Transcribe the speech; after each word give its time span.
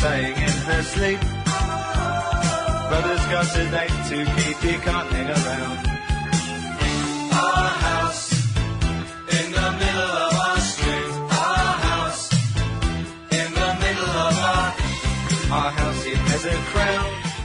Saying 0.00 0.36
in 0.36 0.56
her 0.68 0.82
sleep. 0.82 1.20
Brother's 2.88 3.26
got 3.28 3.56
a 3.56 3.70
date 3.70 3.96
to 4.08 4.24
keep, 4.36 4.56
he 4.58 4.78
can't 4.78 5.08
hang 5.12 5.28
around. 5.28 5.90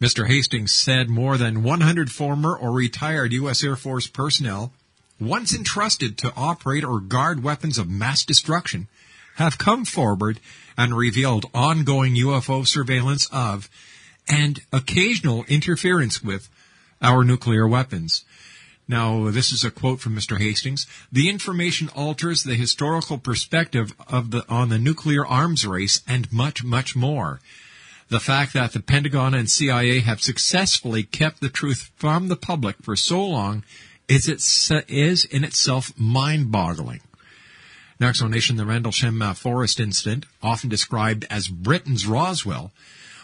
Mr. 0.00 0.26
Hastings 0.26 0.74
said 0.74 1.08
more 1.08 1.38
than 1.38 1.62
100 1.62 2.10
former 2.10 2.54
or 2.54 2.70
retired 2.70 3.32
U.S. 3.32 3.64
Air 3.64 3.76
Force 3.76 4.06
personnel, 4.06 4.72
once 5.18 5.54
entrusted 5.54 6.18
to 6.18 6.34
operate 6.36 6.84
or 6.84 7.00
guard 7.00 7.42
weapons 7.42 7.78
of 7.78 7.88
mass 7.88 8.22
destruction, 8.22 8.88
have 9.36 9.56
come 9.56 9.86
forward 9.86 10.38
and 10.76 10.94
revealed 10.94 11.46
ongoing 11.54 12.14
UFO 12.14 12.66
surveillance 12.66 13.26
of 13.32 13.70
and 14.28 14.60
occasional 14.72 15.44
interference 15.44 16.22
with 16.22 16.50
our 17.00 17.24
nuclear 17.24 17.66
weapons. 17.66 18.24
Now, 18.88 19.30
this 19.30 19.50
is 19.50 19.64
a 19.64 19.70
quote 19.70 20.00
from 20.00 20.14
Mr. 20.14 20.38
Hastings. 20.38 20.86
The 21.10 21.28
information 21.28 21.88
alters 21.88 22.42
the 22.42 22.54
historical 22.54 23.18
perspective 23.18 23.94
of 24.08 24.30
the, 24.30 24.44
on 24.48 24.68
the 24.68 24.78
nuclear 24.78 25.26
arms 25.26 25.66
race 25.66 26.02
and 26.06 26.30
much, 26.32 26.62
much 26.62 26.94
more. 26.94 27.40
The 28.08 28.20
fact 28.20 28.52
that 28.52 28.72
the 28.72 28.80
Pentagon 28.80 29.34
and 29.34 29.50
CIA 29.50 30.00
have 30.00 30.20
successfully 30.20 31.02
kept 31.02 31.40
the 31.40 31.48
truth 31.48 31.90
from 31.96 32.28
the 32.28 32.36
public 32.36 32.76
for 32.82 32.94
so 32.94 33.24
long 33.26 33.64
is, 34.08 34.28
it, 34.28 34.40
is 34.88 35.24
in 35.24 35.42
itself 35.42 35.92
mind-boggling. 35.98 37.00
Next 37.98 38.22
on 38.22 38.30
Nation, 38.30 38.56
the 38.56 38.66
Rendlesham 38.66 39.20
uh, 39.22 39.34
Forest 39.34 39.80
incident, 39.80 40.26
often 40.42 40.68
described 40.68 41.24
as 41.30 41.48
Britain's 41.48 42.06
Roswell, 42.06 42.70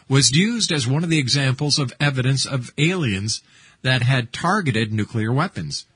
was 0.09 0.33
used 0.33 0.73
as 0.73 0.87
one 0.87 1.05
of 1.05 1.11
the 1.11 1.19
examples 1.19 1.79
of 1.79 1.93
evidence 2.01 2.45
of 2.45 2.73
aliens 2.77 3.43
that 3.83 4.03
had 4.03 4.33
targeted 4.33 4.93
nuclear 4.93 5.33
weapons. 5.33 5.87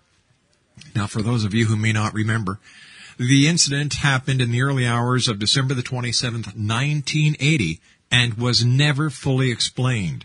Now, 0.94 1.06
for 1.06 1.22
those 1.22 1.44
of 1.44 1.54
you 1.54 1.66
who 1.66 1.76
may 1.76 1.92
not 1.92 2.14
remember, 2.14 2.60
the 3.18 3.48
incident 3.48 3.94
happened 3.94 4.42
in 4.42 4.50
the 4.50 4.62
early 4.62 4.86
hours 4.86 5.26
of 5.26 5.38
December 5.38 5.74
the 5.74 5.82
27th, 5.82 6.54
1980, 6.54 7.80
and 8.10 8.34
was 8.34 8.64
never 8.64 9.10
fully 9.10 9.50
explained. 9.50 10.24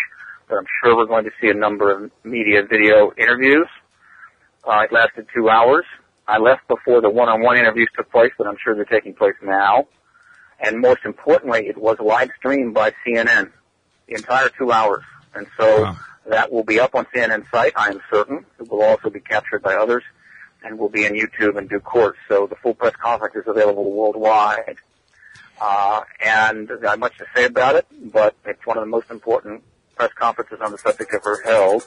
but 0.48 0.56
I'm 0.56 0.66
sure 0.82 0.96
we're 0.96 1.04
going 1.04 1.24
to 1.24 1.32
see 1.38 1.48
a 1.48 1.54
number 1.54 1.90
of 1.92 2.10
media 2.24 2.62
video 2.62 3.12
interviews. 3.18 3.68
Uh, 4.66 4.80
it 4.80 4.92
lasted 4.92 5.26
two 5.34 5.48
hours. 5.48 5.84
I 6.26 6.38
left 6.38 6.66
before 6.66 7.00
the 7.00 7.10
one-on-one 7.10 7.56
interviews 7.56 7.88
took 7.96 8.10
place, 8.10 8.32
but 8.36 8.46
I'm 8.48 8.56
sure 8.62 8.74
they're 8.74 8.84
taking 8.84 9.14
place 9.14 9.36
now. 9.42 9.86
And 10.58 10.80
most 10.80 11.00
importantly, 11.04 11.68
it 11.68 11.78
was 11.78 11.98
live 12.00 12.30
streamed 12.36 12.74
by 12.74 12.92
CNN, 13.06 13.52
the 14.08 14.14
entire 14.14 14.48
two 14.58 14.72
hours. 14.72 15.04
And 15.34 15.46
so 15.56 15.82
Wow. 15.82 15.96
that 16.28 16.50
will 16.50 16.64
be 16.64 16.80
up 16.80 16.94
on 16.96 17.06
CNN's 17.14 17.48
site, 17.50 17.74
I 17.76 17.88
am 17.90 18.00
certain. 18.10 18.44
It 18.58 18.68
will 18.70 18.82
also 18.82 19.08
be 19.10 19.20
captured 19.20 19.62
by 19.62 19.74
others 19.76 20.02
and 20.64 20.78
will 20.78 20.88
be 20.88 21.06
on 21.06 21.12
YouTube 21.12 21.56
in 21.58 21.68
due 21.68 21.78
course. 21.80 22.16
So 22.28 22.46
the 22.48 22.56
full 22.56 22.74
press 22.74 22.94
conference 22.96 23.36
is 23.36 23.44
available 23.46 23.92
worldwide. 23.92 24.78
Uh, 25.60 26.00
and 26.20 26.70
I 26.84 26.90
have 26.90 26.98
much 26.98 27.16
to 27.18 27.26
say 27.34 27.44
about 27.44 27.76
it, 27.76 27.86
but 28.12 28.34
it's 28.44 28.66
one 28.66 28.76
of 28.76 28.82
the 28.82 28.90
most 28.90 29.10
important 29.10 29.62
press 29.94 30.10
conferences 30.14 30.58
on 30.60 30.72
the 30.72 30.78
subject 30.78 31.14
ever 31.14 31.40
held 31.44 31.86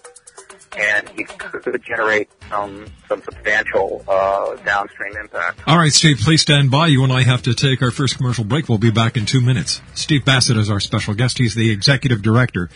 and 0.77 1.09
it 1.17 1.27
could 1.37 1.81
generate 1.83 2.29
some 2.49 2.85
some 3.07 3.21
substantial 3.23 4.03
uh, 4.07 4.55
downstream 4.57 5.15
impact. 5.17 5.61
All 5.67 5.77
right, 5.77 5.91
Steve, 5.91 6.19
please 6.19 6.41
stand 6.41 6.71
by. 6.71 6.87
You 6.87 7.03
and 7.03 7.13
I 7.13 7.23
have 7.23 7.41
to 7.43 7.53
take 7.53 7.81
our 7.81 7.91
first 7.91 8.17
commercial 8.17 8.43
break. 8.43 8.69
We'll 8.69 8.77
be 8.77 8.91
back 8.91 9.17
in 9.17 9.25
two 9.25 9.41
minutes. 9.41 9.81
Steve 9.93 10.25
Bassett 10.25 10.57
is 10.57 10.69
our 10.69 10.79
special 10.79 11.13
guest. 11.13 11.37
He's 11.37 11.55
the 11.55 11.71
executive 11.71 12.21
director 12.21 12.69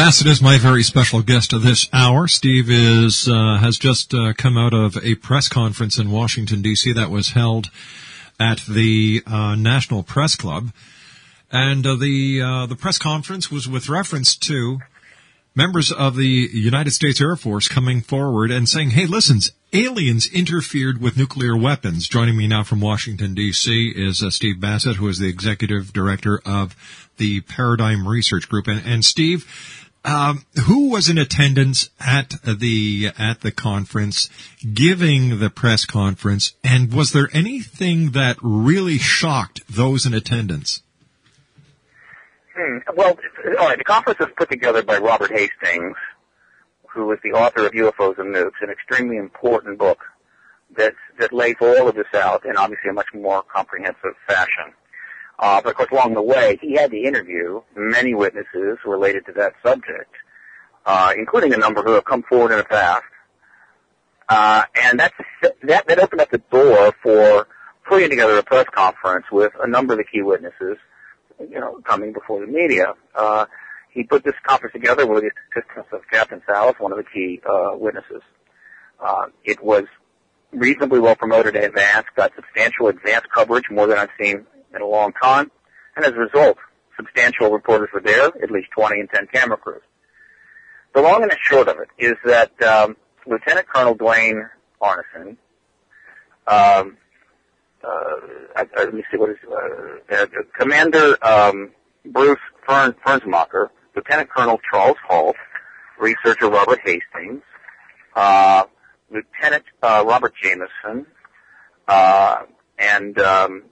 Bassett 0.08 0.26
is 0.28 0.40
my 0.40 0.56
very 0.56 0.82
special 0.82 1.20
guest 1.20 1.52
of 1.52 1.60
this 1.60 1.87
hour. 1.93 2.26
Steve 2.28 2.70
is 2.70 3.28
uh, 3.28 3.58
has 3.58 3.76
just 3.76 4.14
uh, 4.14 4.32
come 4.32 4.56
out 4.56 4.72
of 4.72 4.96
a 5.05 5.16
press 5.16 5.49
conference 5.49 5.99
in 5.99 6.10
Washington 6.10 6.62
D.C. 6.62 6.94
that 6.94 7.10
was 7.10 7.32
held 7.32 7.70
at 8.40 8.60
the 8.60 9.22
uh, 9.26 9.55
National 9.55 10.02
Press 10.02 10.34
Club, 10.34 10.72
and 11.52 11.87
uh, 11.87 11.94
the 11.94 12.40
uh, 12.40 12.64
the 12.64 12.75
press 12.75 12.96
conference 12.96 13.50
was 13.50 13.69
with 13.69 13.90
reference 13.90 14.34
to 14.37 14.78
members 15.55 15.93
of 15.93 16.16
the 16.16 16.49
United 16.54 16.93
States 16.93 17.20
Air 17.20 17.37
Force 17.37 17.69
coming 17.69 18.00
forward 18.00 18.50
and 18.50 18.66
saying, 18.66 18.93
"Hey, 18.93 19.04
listen, 19.04 19.40
aliens 19.75 20.26
interfered 20.32 21.02
with 21.02 21.19
nuclear 21.19 21.54
weapons." 21.54 22.08
Joining 22.08 22.34
me 22.34 22.46
now 22.46 22.64
from 22.64 22.81
Washington 22.81 23.34
D.C. 23.34 23.93
is 23.94 24.22
uh, 24.22 24.31
Steve 24.31 24.58
Bassett, 24.58 24.96
who 24.96 25.08
is 25.08 25.19
the 25.19 25.28
executive 25.28 25.93
director 25.93 26.40
of 26.46 26.75
the 27.19 27.43
Paradigm 27.43 28.08
Research 28.08 28.49
Group. 28.49 28.69
And, 28.69 28.81
and 28.87 29.04
Steve, 29.04 29.44
um, 30.08 30.46
who 30.64 30.88
was 30.88 31.10
in 31.10 31.19
attendance 31.19 31.90
at 32.00 32.34
the 32.43 33.10
at 33.19 33.43
the 33.43 33.52
conference, 33.52 34.31
giving 34.72 35.38
the 35.38 35.50
press 35.50 35.84
conference, 35.84 36.55
and 36.64 36.93
was 36.93 37.12
there 37.12 37.28
anything 37.34 38.12
that 38.12 38.38
really 38.40 38.96
shocked 38.96 39.60
those 39.69 40.06
in 40.06 40.14
attendance? 40.14 40.82
Hmm. 42.56 42.78
Well, 42.96 43.19
all 43.60 43.69
right. 43.69 43.76
The 43.76 43.84
conference 43.84 44.19
was 44.19 44.31
put 44.37 44.50
together 44.50 44.82
by 44.82 44.96
Robert 44.96 45.31
Hastings, 45.31 45.96
who 46.90 47.12
is 47.12 47.19
the 47.22 47.32
author 47.32 47.66
of 47.66 47.72
UFOs 47.72 48.19
and 48.19 48.34
Nukes, 48.34 48.62
an 48.62 48.70
extremely 48.70 49.19
important 49.19 49.78
book 49.78 49.99
that 50.76 50.94
that 51.19 51.34
lays 51.34 51.56
all 51.61 51.87
of 51.87 51.94
this 51.94 52.06
out 52.14 52.46
in 52.46 52.56
obviously 52.56 52.88
a 52.88 52.94
much 52.94 53.08
more 53.12 53.43
comprehensive 53.43 54.14
fashion. 54.26 54.72
Uh, 55.38 55.61
but 55.62 55.70
of 55.70 55.76
course, 55.76 55.90
along 55.93 56.14
the 56.14 56.23
way, 56.23 56.58
he 56.61 56.75
had 56.75 56.90
to 56.90 56.96
interview 56.96 57.62
many 57.76 58.14
witnesses 58.14 58.79
related 58.85 59.25
to 59.26 59.32
that 59.32 59.55
subject, 59.62 60.12
uh, 60.85 61.12
including 61.17 61.55
a 61.55 61.56
number 61.56 61.82
who 61.82 61.93
have 61.93 62.05
come 62.05 62.23
forward 62.23 62.50
in 62.50 62.58
the 62.58 62.64
past. 62.64 63.05
Uh, 64.29 64.62
and 64.75 64.99
that's, 64.99 65.14
that, 65.62 65.87
that 65.87 65.99
opened 65.99 66.20
up 66.20 66.31
the 66.31 66.43
door 66.50 66.93
for 67.02 67.46
putting 67.88 68.11
together 68.11 68.37
a 68.37 68.43
press 68.43 68.67
conference 68.70 69.26
with 69.31 69.52
a 69.62 69.69
number 69.69 69.94
of 69.94 69.99
the 69.99 70.05
key 70.05 70.23
witnesses, 70.23 70.76
you 71.40 71.59
know, 71.59 71.80
coming 71.85 72.12
before 72.12 72.40
the 72.40 72.47
media. 72.47 72.95
Uh, 73.14 73.47
he 73.90 74.02
put 74.02 74.25
this 74.25 74.35
conference 74.42 74.73
together 74.73 75.07
with 75.07 75.23
the 75.23 75.30
assistance 75.57 75.87
of 75.92 76.00
Captain 76.11 76.42
Salas, 76.47 76.75
one 76.78 76.92
of 76.92 76.99
the 76.99 77.04
key 77.04 77.40
uh, 77.49 77.71
witnesses. 77.75 78.23
Uh, 79.00 79.26
it 79.45 79.62
was 79.62 79.85
reasonably 80.52 80.99
well 80.99 81.16
promoted 81.16 81.57
in 81.57 81.64
advance, 81.64 82.07
got 82.16 82.33
substantial 82.35 82.88
advance 82.88 83.25
coverage, 83.33 83.64
more 83.71 83.87
than 83.87 83.99
I've 83.99 84.11
seen 84.21 84.47
in 84.75 84.82
a 84.82 84.87
long 84.87 85.12
time, 85.12 85.50
and 85.96 86.04
as 86.04 86.12
a 86.12 86.16
result, 86.16 86.58
substantial 86.96 87.50
reporters 87.50 87.88
were 87.92 88.00
there, 88.00 88.26
at 88.42 88.50
least 88.50 88.70
20 88.72 89.00
and 89.00 89.10
10 89.10 89.28
camera 89.32 89.56
crews. 89.56 89.82
The 90.94 91.02
long 91.02 91.22
and 91.22 91.30
the 91.30 91.37
short 91.40 91.68
of 91.68 91.76
it 91.78 91.88
is 91.98 92.16
that 92.25 92.60
um, 92.62 92.96
Lieutenant 93.26 93.68
Colonel 93.68 93.94
Dwayne 93.94 94.48
Arneson, 94.80 95.37
um, 96.46 96.96
uh, 97.84 98.64
let 98.76 98.94
me 98.94 99.04
see 99.10 99.16
what 99.16 99.30
is 99.30 99.37
uh, 99.50 100.14
uh, 100.14 100.26
Commander 100.58 101.16
um, 101.25 101.70
Bruce 102.06 102.40
Fern, 102.66 102.94
Fenstermacher, 103.06 103.68
Lieutenant 103.94 104.30
Colonel 104.30 104.58
Charles 104.70 104.96
Halt, 105.06 105.37
researcher 105.98 106.48
Robert 106.48 106.80
Hastings, 106.84 107.42
uh, 108.16 108.64
Lieutenant 109.10 109.64
uh, 109.82 110.04
Robert 110.06 110.34
Jamison, 110.42 111.06
uh, 111.87 112.42
and 112.78 113.18
um, 113.18 113.62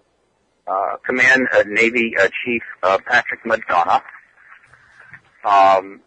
uh, 0.67 0.97
Command 1.05 1.49
uh, 1.55 1.65
Navy 1.67 2.17
uh, 2.17 2.29
Chief 2.45 2.63
uh, 2.83 2.99
Patrick 3.07 3.45
McDonough, 3.45 4.03
um, 5.45 6.01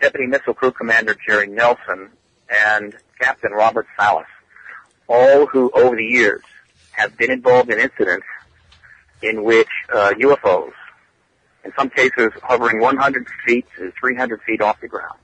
Deputy 0.00 0.26
Missile 0.26 0.54
Crew 0.54 0.72
Commander 0.72 1.16
Jerry 1.26 1.46
Nelson, 1.46 2.10
and 2.48 2.94
Captain 3.20 3.52
Robert 3.52 3.86
Salas, 3.98 4.26
all 5.08 5.46
who 5.46 5.70
over 5.74 5.96
the 5.96 6.04
years 6.04 6.42
have 6.92 7.16
been 7.16 7.30
involved 7.30 7.70
in 7.70 7.78
incidents 7.78 8.26
in 9.22 9.44
which 9.44 9.68
uh, 9.92 10.12
UFOs, 10.18 10.72
in 11.64 11.72
some 11.78 11.90
cases 11.90 12.30
hovering 12.42 12.80
100 12.80 13.26
feet 13.46 13.66
to 13.76 13.92
300 14.00 14.42
feet 14.42 14.60
off 14.60 14.80
the 14.80 14.88
ground, 14.88 15.18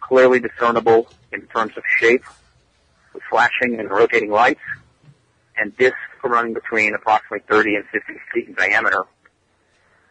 clearly 0.00 0.40
discernible 0.40 1.08
in 1.32 1.42
terms 1.42 1.76
of 1.76 1.82
shape, 1.98 2.24
with 3.12 3.22
flashing 3.28 3.78
and 3.78 3.90
rotating 3.90 4.30
lights, 4.30 4.60
and 5.58 5.76
discs 5.76 5.96
running 6.22 6.54
between 6.54 6.94
approximately 6.94 7.44
30 7.48 7.76
and 7.76 7.84
50 7.92 8.12
feet 8.34 8.48
in 8.48 8.54
diameter, 8.54 9.04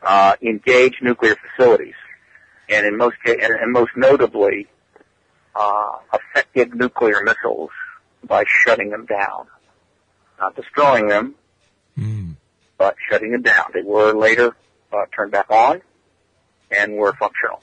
uh, 0.01 0.35
engage 0.41 0.95
nuclear 1.01 1.35
facilities, 1.35 1.95
and 2.69 2.85
in 2.85 2.97
most 2.97 3.17
and, 3.25 3.41
and 3.41 3.71
most 3.73 3.91
notably, 3.97 4.67
uh, 5.55 5.97
affected 6.13 6.73
nuclear 6.73 7.21
missiles 7.23 7.71
by 8.23 8.43
shutting 8.47 8.89
them 8.91 9.05
down. 9.05 9.47
not 10.39 10.55
destroying 10.55 11.07
them, 11.07 11.35
but 12.77 12.95
shutting 13.09 13.31
them 13.31 13.41
down. 13.41 13.71
They 13.73 13.83
were 13.83 14.13
later 14.13 14.55
uh, 14.91 15.05
turned 15.15 15.31
back 15.31 15.49
on 15.49 15.81
and 16.71 16.95
were 16.95 17.13
functional. 17.13 17.61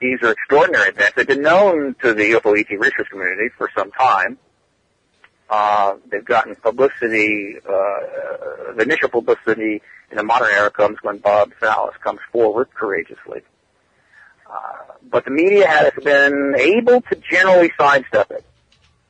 These 0.00 0.22
are 0.22 0.30
extraordinary 0.32 0.88
events. 0.90 1.14
They've 1.16 1.26
been 1.26 1.42
known 1.42 1.94
to 2.02 2.14
the 2.14 2.32
UFO 2.32 2.58
ET 2.58 2.70
research 2.78 3.08
community 3.10 3.48
for 3.56 3.68
some 3.76 3.90
time. 3.92 4.38
Uh, 5.50 5.96
they've 6.10 6.24
gotten 6.24 6.54
publicity, 6.56 7.56
uh, 7.64 8.72
the 8.76 8.82
initial 8.82 9.08
publicity 9.08 9.80
in 10.10 10.16
the 10.16 10.22
modern 10.22 10.48
era 10.50 10.70
comes 10.70 10.98
when 11.02 11.18
Bob 11.18 11.52
Salas 11.58 11.94
comes 12.02 12.20
forward 12.30 12.68
courageously. 12.74 13.40
Uh, 14.50 14.94
but 15.10 15.24
the 15.24 15.30
media 15.30 15.66
has 15.66 15.92
been 16.02 16.54
able 16.58 17.00
to 17.02 17.16
generally 17.30 17.70
sidestep 17.78 18.30
it, 18.30 18.44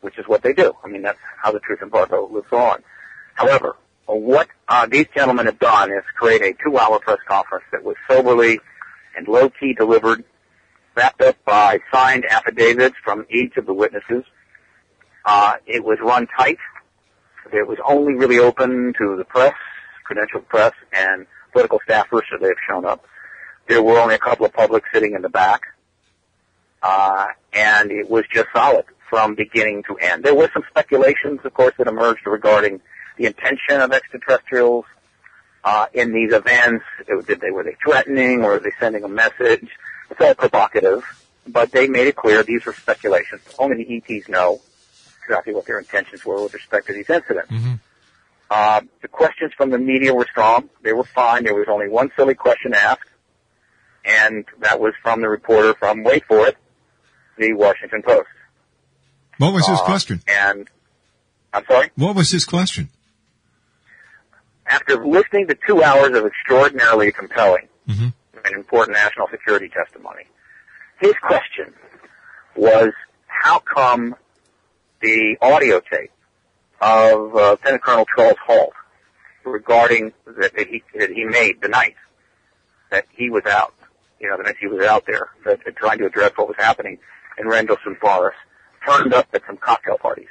which 0.01 0.19
is 0.19 0.27
what 0.27 0.43
they 0.43 0.53
do. 0.53 0.73
I 0.85 0.89
mean, 0.89 1.03
that's 1.03 1.19
how 1.43 1.53
the 1.53 1.61
truth 1.61 1.81
embargo 1.83 2.29
lives 2.31 2.53
on. 2.53 2.83
However, 3.35 3.77
what 4.07 4.49
uh, 4.69 4.87
these 4.87 5.07
gentlemen 5.15 5.47
have 5.47 5.59
done 5.59 5.91
is 5.93 6.03
create 6.17 6.43
a 6.43 6.55
two-hour 6.63 6.99
press 7.01 7.19
conference 7.27 7.65
that 7.73 7.85
was 7.85 7.97
soberly 8.09 8.59
and 9.17 9.29
low-key 9.29 9.75
delivered, 9.75 10.25
wrapped 10.95 11.21
up 11.21 11.37
by 11.45 11.81
signed 11.93 12.25
affidavits 12.25 12.97
from 13.05 13.27
each 13.31 13.57
of 13.57 13.67
the 13.67 13.75
witnesses. 13.75 14.25
Uh, 15.29 15.53
it 15.67 15.85
was 15.85 15.99
run 16.01 16.27
tight. 16.27 16.57
It 17.53 17.69
was 17.69 17.77
only 17.85 18.15
really 18.15 18.39
open 18.39 18.95
to 18.97 19.15
the 19.19 19.25
press, 19.25 19.55
credentialed 20.11 20.49
press, 20.49 20.73
and 20.91 21.27
political 21.53 21.83
staffers, 21.87 22.23
so 22.31 22.39
they've 22.41 22.57
shown 22.67 22.87
up. 22.87 23.05
There 23.69 23.83
were 23.83 23.99
only 24.01 24.15
a 24.15 24.19
couple 24.19 24.47
of 24.47 24.55
public 24.55 24.85
sitting 24.91 25.13
in 25.13 25.21
the 25.21 25.29
back, 25.29 25.61
uh, 26.83 27.27
and 27.53 27.91
it 27.91 28.09
was 28.09 28.25
just 28.33 28.49
solid 28.55 28.87
from 29.11 29.35
beginning 29.35 29.83
to 29.89 29.99
end. 29.99 30.25
There 30.25 30.35
were 30.35 30.51
some 30.55 30.65
speculations, 30.71 31.41
of 31.45 31.53
course, 31.53 31.75
that 31.77 31.89
emerged 31.89 32.27
regarding 32.27 32.81
the 33.19 33.27
intention 33.27 33.83
of 33.83 33.93
extraterrestrials 33.93 34.87
uh, 35.63 35.89
in 35.93 36.15
these 36.15 36.33
events. 36.33 36.87
It, 37.07 37.27
did 37.27 37.43
they 37.43 37.51
were 37.51 37.65
they 37.65 37.77
threatening 37.85 38.45
or 38.45 38.53
were 38.53 38.61
they 38.61 38.73
sending 38.81 39.05
a 39.05 39.09
message? 39.09 39.69
It's 40.11 40.21
all 40.23 40.35
provocative, 40.35 41.05
but 41.47 41.71
they 41.71 41.87
made 41.87 42.07
it 42.07 42.17
clear 42.17 42.43
these 42.43 42.65
were 42.65 42.73
speculations. 42.73 43.43
Only 43.59 43.85
the 43.85 44.17
ETs 44.17 44.31
know 44.31 44.63
exactly 45.29 45.55
what 45.55 45.67
their 45.67 45.79
intentions 45.79 46.25
were 46.25 46.43
with 46.43 46.55
respect 46.55 46.87
to 46.87 46.93
these 46.95 47.09
incidents. 47.11 47.53
Uh, 48.51 48.81
the 49.03 49.09
questions 49.09 49.53
from 49.57 49.71
the 49.71 49.79
media 49.79 50.15
were 50.15 50.27
strong. 50.31 50.71
They 50.83 50.95
were 50.95 51.05
fine. 51.05 51.45
There 51.45 51.55
was 51.55 51.67
only 51.69 51.89
one 51.89 52.11
silly 52.17 52.35
question 52.35 52.73
asked, 52.73 53.09
and 54.07 54.47
that 54.61 54.81
was 54.81 54.95
from 55.03 55.21
the 55.21 55.29
reporter 55.29 55.75
from, 55.75 56.03
wait 56.03 56.25
for 56.25 56.47
it, 56.47 56.57
the 57.37 57.53
Washington 57.53 58.03
Post. 58.03 58.27
What 59.37 59.53
was 59.53 59.67
his 59.67 59.79
Uh, 59.81 59.85
question? 59.85 60.23
And, 60.27 60.69
I'm 61.53 61.65
sorry? 61.67 61.91
What 61.97 62.17
was 62.17 62.31
his 62.31 62.45
question? 62.47 62.89
After 64.67 65.05
listening 65.05 65.47
to 65.49 65.57
two 65.67 65.83
hours 65.83 66.17
of 66.17 66.25
extraordinarily 66.27 67.13
compelling 67.13 67.69
Mhm. 67.89 68.13
and 68.45 68.55
important 68.55 68.97
national 68.97 69.29
security 69.31 69.69
testimony, 69.69 70.25
his 71.01 71.15
question 71.23 71.75
was, 72.57 72.91
how 73.27 73.59
come 73.61 74.17
the 75.01 75.37
audio 75.41 75.81
tape 75.81 76.11
of 76.81 77.35
uh, 77.35 77.51
Lieutenant 77.51 77.83
Colonel 77.83 78.07
Charles 78.17 78.37
Halt 78.47 78.73
regarding 79.45 80.13
that, 80.27 80.55
that 80.57 80.67
he 80.69 80.83
that 80.99 81.11
he 81.11 81.25
made 81.25 81.61
the 81.61 81.69
night 81.69 81.95
that 82.91 83.07
he 83.11 83.31
was 83.31 83.45
out, 83.47 83.75
you 84.21 84.29
know, 84.29 84.37
the 84.37 84.45
night 84.45 84.57
he 84.61 84.67
was 84.67 84.85
out 84.87 85.05
there, 85.07 85.29
that, 85.45 85.61
that 85.65 85.77
trying 85.77 85.99
to 85.99 86.07
address 86.07 86.33
what 86.37 86.49
was 86.49 86.57
happening 86.59 86.99
in 87.39 87.47
Rendlesham 87.47 87.97
Forest, 88.01 88.39
turned 88.87 89.13
up 89.13 89.29
at 89.33 89.43
some 89.47 89.57
cocktail 89.57 89.99
parties. 89.99 90.29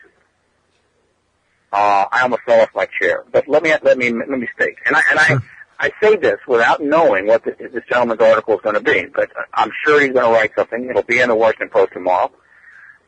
Uh, 1.71 2.05
I 2.11 2.21
almost 2.21 2.43
fell 2.45 2.61
off 2.61 2.69
my 2.73 2.87
chair, 2.99 3.25
but 3.31 3.47
let 3.47 3.61
me 3.61 3.73
let 3.81 3.97
me 3.97 4.11
let 4.11 4.29
me 4.29 4.47
state, 4.55 4.75
and 4.85 4.95
I 4.95 5.01
and 5.09 5.19
I 5.19 5.37
I 5.79 5.91
say 6.01 6.15
this 6.15 6.39
without 6.47 6.81
knowing 6.81 7.27
what 7.27 7.43
this, 7.43 7.55
this 7.59 7.83
gentleman's 7.89 8.21
article 8.21 8.55
is 8.55 8.61
going 8.61 8.75
to 8.75 8.81
be, 8.81 9.05
but 9.05 9.29
I'm 9.53 9.71
sure 9.85 10.01
he's 10.01 10.13
going 10.13 10.25
to 10.25 10.31
write 10.31 10.51
something. 10.55 10.89
It'll 10.89 11.03
be 11.03 11.19
in 11.19 11.27
the 11.29 11.35
Washington 11.35 11.69
Post 11.69 11.93
tomorrow, 11.93 12.31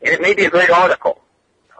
and 0.02 0.12
it 0.12 0.20
may 0.20 0.34
be 0.34 0.44
a 0.44 0.50
great 0.50 0.70
article. 0.70 1.22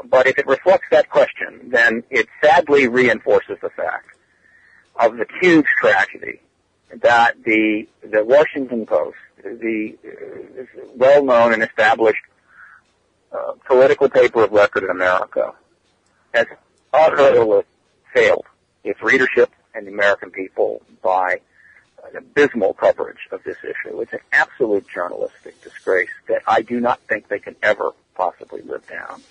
But 0.05 0.27
if 0.27 0.39
it 0.39 0.47
reflects 0.47 0.87
that 0.91 1.11
question, 1.11 1.71
then 1.71 2.05
it 2.11 2.29
sadly 2.43 2.89
reinforces 2.89 3.59
the 3.61 3.71
fact 3.71 4.09
of 4.97 5.17
the 5.17 5.27
huge 5.41 5.67
tragedy 5.81 6.41
that 7.03 7.43
the 7.45 7.87
the 8.03 8.25
Washington 8.25 8.87
Post, 8.87 9.17
the 9.43 9.97
uh, 10.05 10.63
well-known 10.97 11.53
and 11.53 11.63
established 11.63 12.23
uh, 13.33 13.53
political 13.65 14.09
paper 14.09 14.43
of 14.45 14.53
record 14.53 14.85
in 14.85 14.91
America, 14.91 15.53
has 16.35 16.47
utterly 16.93 17.63
failed 18.13 18.47
its 18.83 19.01
readership 19.03 19.51
and 19.75 19.87
the 19.87 19.93
American 19.93 20.31
people 20.31 20.83
by 21.03 21.41
an 22.09 22.17
abysmal 22.17 22.75
coverage 22.75 23.29
of 23.31 23.43
this 23.45 23.57
issue. 23.63 24.01
It's 24.01 24.13
an 24.13 24.21
absolute 24.33 24.87
journalistic 24.89 25.63
disgrace 25.63 26.11
that 26.29 26.43
I 26.47 26.63
do 26.63 26.81
not 26.81 26.99
think 27.09 27.29
they 27.29 27.39
can 27.39 27.55
ever 27.63 27.91
possibly 28.15 28.63
live 28.63 28.87
down. 28.89 29.23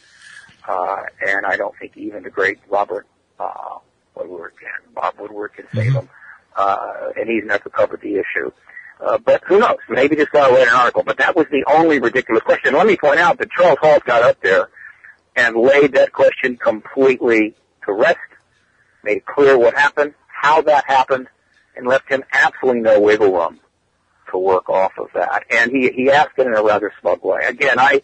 Uh, 0.69 1.03
and 1.27 1.47
I 1.47 1.57
don't 1.57 1.75
think 1.79 1.97
even 1.97 2.21
the 2.21 2.29
great 2.29 2.59
Robert 2.69 3.07
uh, 3.39 3.79
Woodward 4.15 4.53
can, 4.61 4.93
Bob 4.93 5.15
Woodward 5.19 5.53
can 5.55 5.65
save 5.73 5.93
them. 5.93 6.09
Uh, 6.55 7.09
and 7.15 7.27
he's 7.27 7.43
never 7.43 7.69
covered 7.69 8.01
the 8.01 8.15
issue. 8.15 8.51
Uh, 8.99 9.17
but 9.17 9.41
who 9.47 9.59
knows? 9.59 9.77
Maybe 9.89 10.15
this 10.15 10.27
guy 10.31 10.47
write 10.49 10.67
an 10.67 10.73
article. 10.75 11.01
But 11.03 11.17
that 11.17 11.35
was 11.35 11.47
the 11.51 11.63
only 11.67 11.99
ridiculous 11.99 12.43
question. 12.43 12.75
Let 12.75 12.85
me 12.85 12.97
point 12.97 13.19
out 13.19 13.39
that 13.39 13.49
Charles 13.49 13.79
Halt 13.81 14.03
got 14.05 14.21
up 14.21 14.39
there 14.41 14.69
and 15.35 15.55
laid 15.55 15.93
that 15.93 16.11
question 16.11 16.57
completely 16.57 17.55
to 17.85 17.93
rest, 17.93 18.19
made 19.03 19.17
it 19.17 19.25
clear 19.25 19.57
what 19.57 19.73
happened, 19.73 20.13
how 20.27 20.61
that 20.61 20.85
happened, 20.85 21.27
and 21.75 21.87
left 21.87 22.09
him 22.09 22.23
absolutely 22.31 22.81
no 22.81 22.99
wiggle 22.99 23.31
room 23.31 23.59
to 24.31 24.37
work 24.37 24.69
off 24.69 24.91
of 24.99 25.07
that. 25.15 25.45
And 25.49 25.71
he, 25.71 25.89
he 25.89 26.11
asked 26.11 26.37
it 26.37 26.45
in 26.45 26.53
a 26.53 26.61
rather 26.61 26.91
smug 26.99 27.23
way. 27.23 27.39
Again, 27.47 27.79
I, 27.79 28.01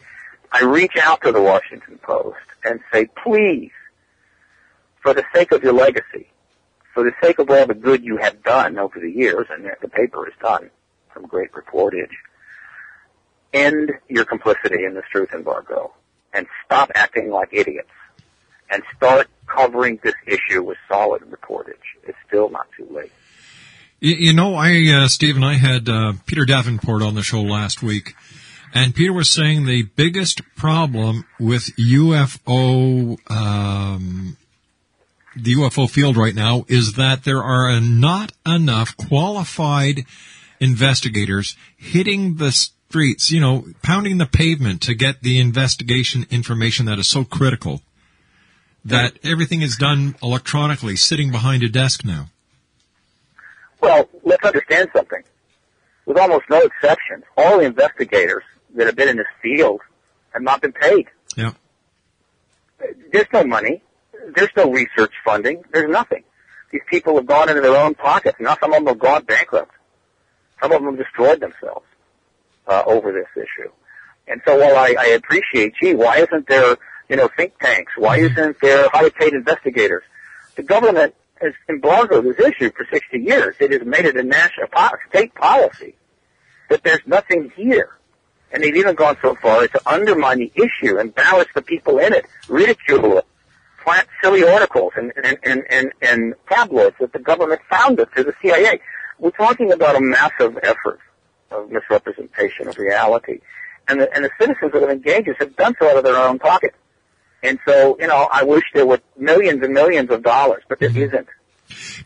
I 0.52 0.64
reach 0.64 0.98
out 1.02 1.22
to 1.24 1.32
the 1.32 1.42
Washington 1.42 2.00
Post 2.02 2.38
and 2.64 2.80
say, 2.92 3.08
please, 3.24 3.72
for 5.02 5.14
the 5.14 5.24
sake 5.34 5.52
of 5.52 5.64
your 5.64 5.74
legacy, 5.74 6.28
for 6.94 7.04
the 7.04 7.12
sake 7.22 7.40
of 7.40 7.50
all 7.50 7.66
the 7.66 7.74
good 7.74 8.04
you 8.04 8.18
have 8.18 8.42
done 8.44 8.78
over 8.78 9.00
the 9.00 9.12
years, 9.12 9.48
and 9.50 9.70
the 9.82 9.88
paper 9.88 10.25
has 10.25 10.34
done 10.42 10.70
some 11.14 11.25
great 11.25 11.52
reportage, 11.52 12.12
end 13.54 13.92
your 14.10 14.25
complicity 14.25 14.84
in 14.84 14.94
this 14.94 15.06
truth 15.12 15.30
embargo 15.34 15.94
and 16.34 16.46
stop 16.66 16.92
acting 16.94 17.30
like 17.32 17.50
idiots 17.52 17.90
and 18.70 18.84
start 18.96 19.28
covering 19.48 20.00
this 20.04 20.16
issue 20.28 20.62
with 20.62 20.78
solid 20.88 21.22
reportage. 21.24 21.74
It's 22.04 22.18
still 22.28 22.50
not 22.50 22.68
too 22.75 22.88
late. 22.92 23.12
You, 24.02 24.34
know, 24.34 24.56
I, 24.56 24.86
uh, 24.94 25.08
Steve 25.08 25.36
and 25.36 25.46
I 25.46 25.54
had, 25.54 25.88
uh, 25.88 26.14
Peter 26.25 26.46
Davenport 26.46 27.02
on 27.02 27.16
the 27.16 27.24
show 27.24 27.42
last 27.42 27.82
week, 27.82 28.14
and 28.75 28.94
Peter 28.94 29.13
was 29.13 29.29
saying 29.29 29.65
the 29.65 29.84
biggest 29.84 30.41
problem 30.58 31.25
with 31.39 31.74
UFO, 31.77 33.17
um, 33.32 34.36
the 35.34 35.53
UFO 35.55 35.89
field 35.89 36.17
right 36.17 36.36
now 36.36 36.65
is 36.67 36.94
that 36.94 37.24
there 37.24 37.41
are 37.41 37.79
not 37.79 38.34
enough 38.46 38.98
qualified 38.98 40.01
investigators 40.60 41.55
hitting 41.77 42.36
the 42.36 42.51
streets, 42.51 43.32
you 43.32 43.39
know, 43.39 43.65
pounding 43.82 44.17
the 44.17 44.25
pavement 44.25 44.82
to 44.82 44.94
get 44.94 45.22
the 45.22 45.39
investigation 45.39 46.25
information 46.29 46.86
that 46.86 47.00
is 47.00 47.08
so 47.08 47.24
critical 47.24 47.82
that 48.84 49.17
everything 49.24 49.62
is 49.62 49.77
done 49.77 50.15
electronically, 50.22 50.98
sitting 50.98 51.32
behind 51.32 51.63
a 51.63 51.70
desk 51.70 52.03
now. 52.03 52.27
Well, 53.79 54.10
let's 54.24 54.44
understand 54.44 54.89
something. 54.94 55.24
With 56.05 56.17
almost 56.17 56.44
no 56.50 56.60
exception, 56.60 57.24
all 57.38 57.60
the 57.60 57.65
investigators 57.65 58.44
that 58.75 58.88
have 58.88 58.96
been 58.96 59.10
in 59.10 59.17
this 59.17 59.27
field 59.41 59.82
have 60.32 60.41
not 60.41 60.62
been 60.62 60.74
paid. 60.74 61.08
Yeah. 61.36 61.51
There's 63.12 63.27
no 63.34 63.44
money. 63.44 63.82
There's 64.36 64.50
no 64.55 64.72
research 64.72 65.13
funding. 65.24 65.63
There's 65.72 65.89
nothing. 65.89 66.24
These 66.72 66.82
people 66.89 67.15
have 67.15 67.25
gone 67.25 67.50
into 67.50 67.62
their 67.62 67.75
own 67.75 67.96
pockets. 67.96 68.38
Now 68.39 68.58
some 68.60 68.74
of 68.74 68.79
them 68.79 68.88
have 68.88 69.00
gone 69.00 69.24
bankrupt. 69.24 69.72
Some 70.62 70.72
of 70.72 70.82
them 70.82 70.96
have 70.96 71.05
destroyed 71.05 71.39
themselves 71.39 71.86
uh, 72.67 72.84
over 72.86 73.12
this 73.12 73.27
issue. 73.36 73.72
And 74.27 74.41
so 74.46 74.58
while 74.58 74.75
I, 74.75 74.96
I 74.98 75.05
appreciate, 75.08 75.74
gee, 75.79 75.94
why 75.94 76.17
isn't 76.17 76.48
there, 76.48 76.77
you 77.10 77.15
know, 77.15 77.29
think 77.38 77.60
tanks? 77.60 77.94
Why 77.96 78.17
isn't 78.17 78.60
there 78.60 78.89
highly 78.89 79.12
paid 79.12 79.34
investigators? 79.34 80.03
The 80.55 80.63
government 80.63 81.13
has 81.41 81.53
embargoed 81.70 82.24
this 82.24 82.39
issue 82.39 82.72
for 82.72 82.88
60 82.91 83.20
years. 83.20 83.55
It 83.60 83.72
has 83.72 83.86
made 83.86 84.05
it 84.05 84.15
a 84.17 84.24
national 84.24 84.67
state 85.10 85.36
policy 85.36 85.96
that 86.70 86.84
there's 86.84 87.01
nothing 87.05 87.51
here. 87.55 87.89
And 88.55 88.63
they've 88.63 88.77
even 88.77 88.95
gone 88.95 89.17
so 89.21 89.35
far 89.35 89.63
as 89.63 89.69
to 89.71 89.81
undermine 89.85 90.39
the 90.39 90.50
issue, 90.55 90.97
embarrass 90.97 91.47
the 91.53 91.62
people 91.62 92.00
in 92.00 92.13
it, 92.13 92.25
ridicule 92.47 93.17
it, 93.17 93.25
plant 93.83 94.07
silly 94.24 94.45
articles 94.45 94.93
and, 94.95 95.12
and, 95.21 95.38
and, 95.43 95.63
and, 95.69 95.91
and 96.01 96.35
tabloids 96.47 96.95
that 97.01 97.12
the 97.12 97.19
government 97.19 97.59
founded 97.69 98.07
to 98.15 98.24
the 98.24 98.33
CIA. 98.41 98.79
We're 99.19 99.31
talking 99.31 99.74
about 99.74 99.97
a 99.97 100.00
massive 100.00 100.57
effort 100.63 101.01
of 101.51 101.69
misrepresentation 101.69 102.69
of 102.69 102.77
reality. 102.77 103.41
And 103.89 104.00
the, 104.00 104.15
and 104.15 104.24
the 104.24 104.31
citizens 104.39 104.71
that 104.71 104.81
have 104.81 104.89
engaged 104.89 105.27
us 105.27 105.35
have 105.39 105.57
done 105.57 105.75
so 105.77 105.89
out 105.89 105.97
of 105.97 106.05
their 106.05 106.15
own 106.15 106.39
pocket. 106.39 106.74
And 107.43 107.59
so, 107.67 107.97
you 108.00 108.07
know, 108.07 108.29
I 108.31 108.43
wish 108.43 108.63
there 108.74 108.85
were 108.85 109.01
millions 109.17 109.63
and 109.63 109.74
millions 109.74 110.12
of 110.12 110.24
dollars, 110.24 110.63
but 110.69 110.79
there 110.79 110.89
mm-hmm. 110.89 111.13
isn't. 111.13 111.27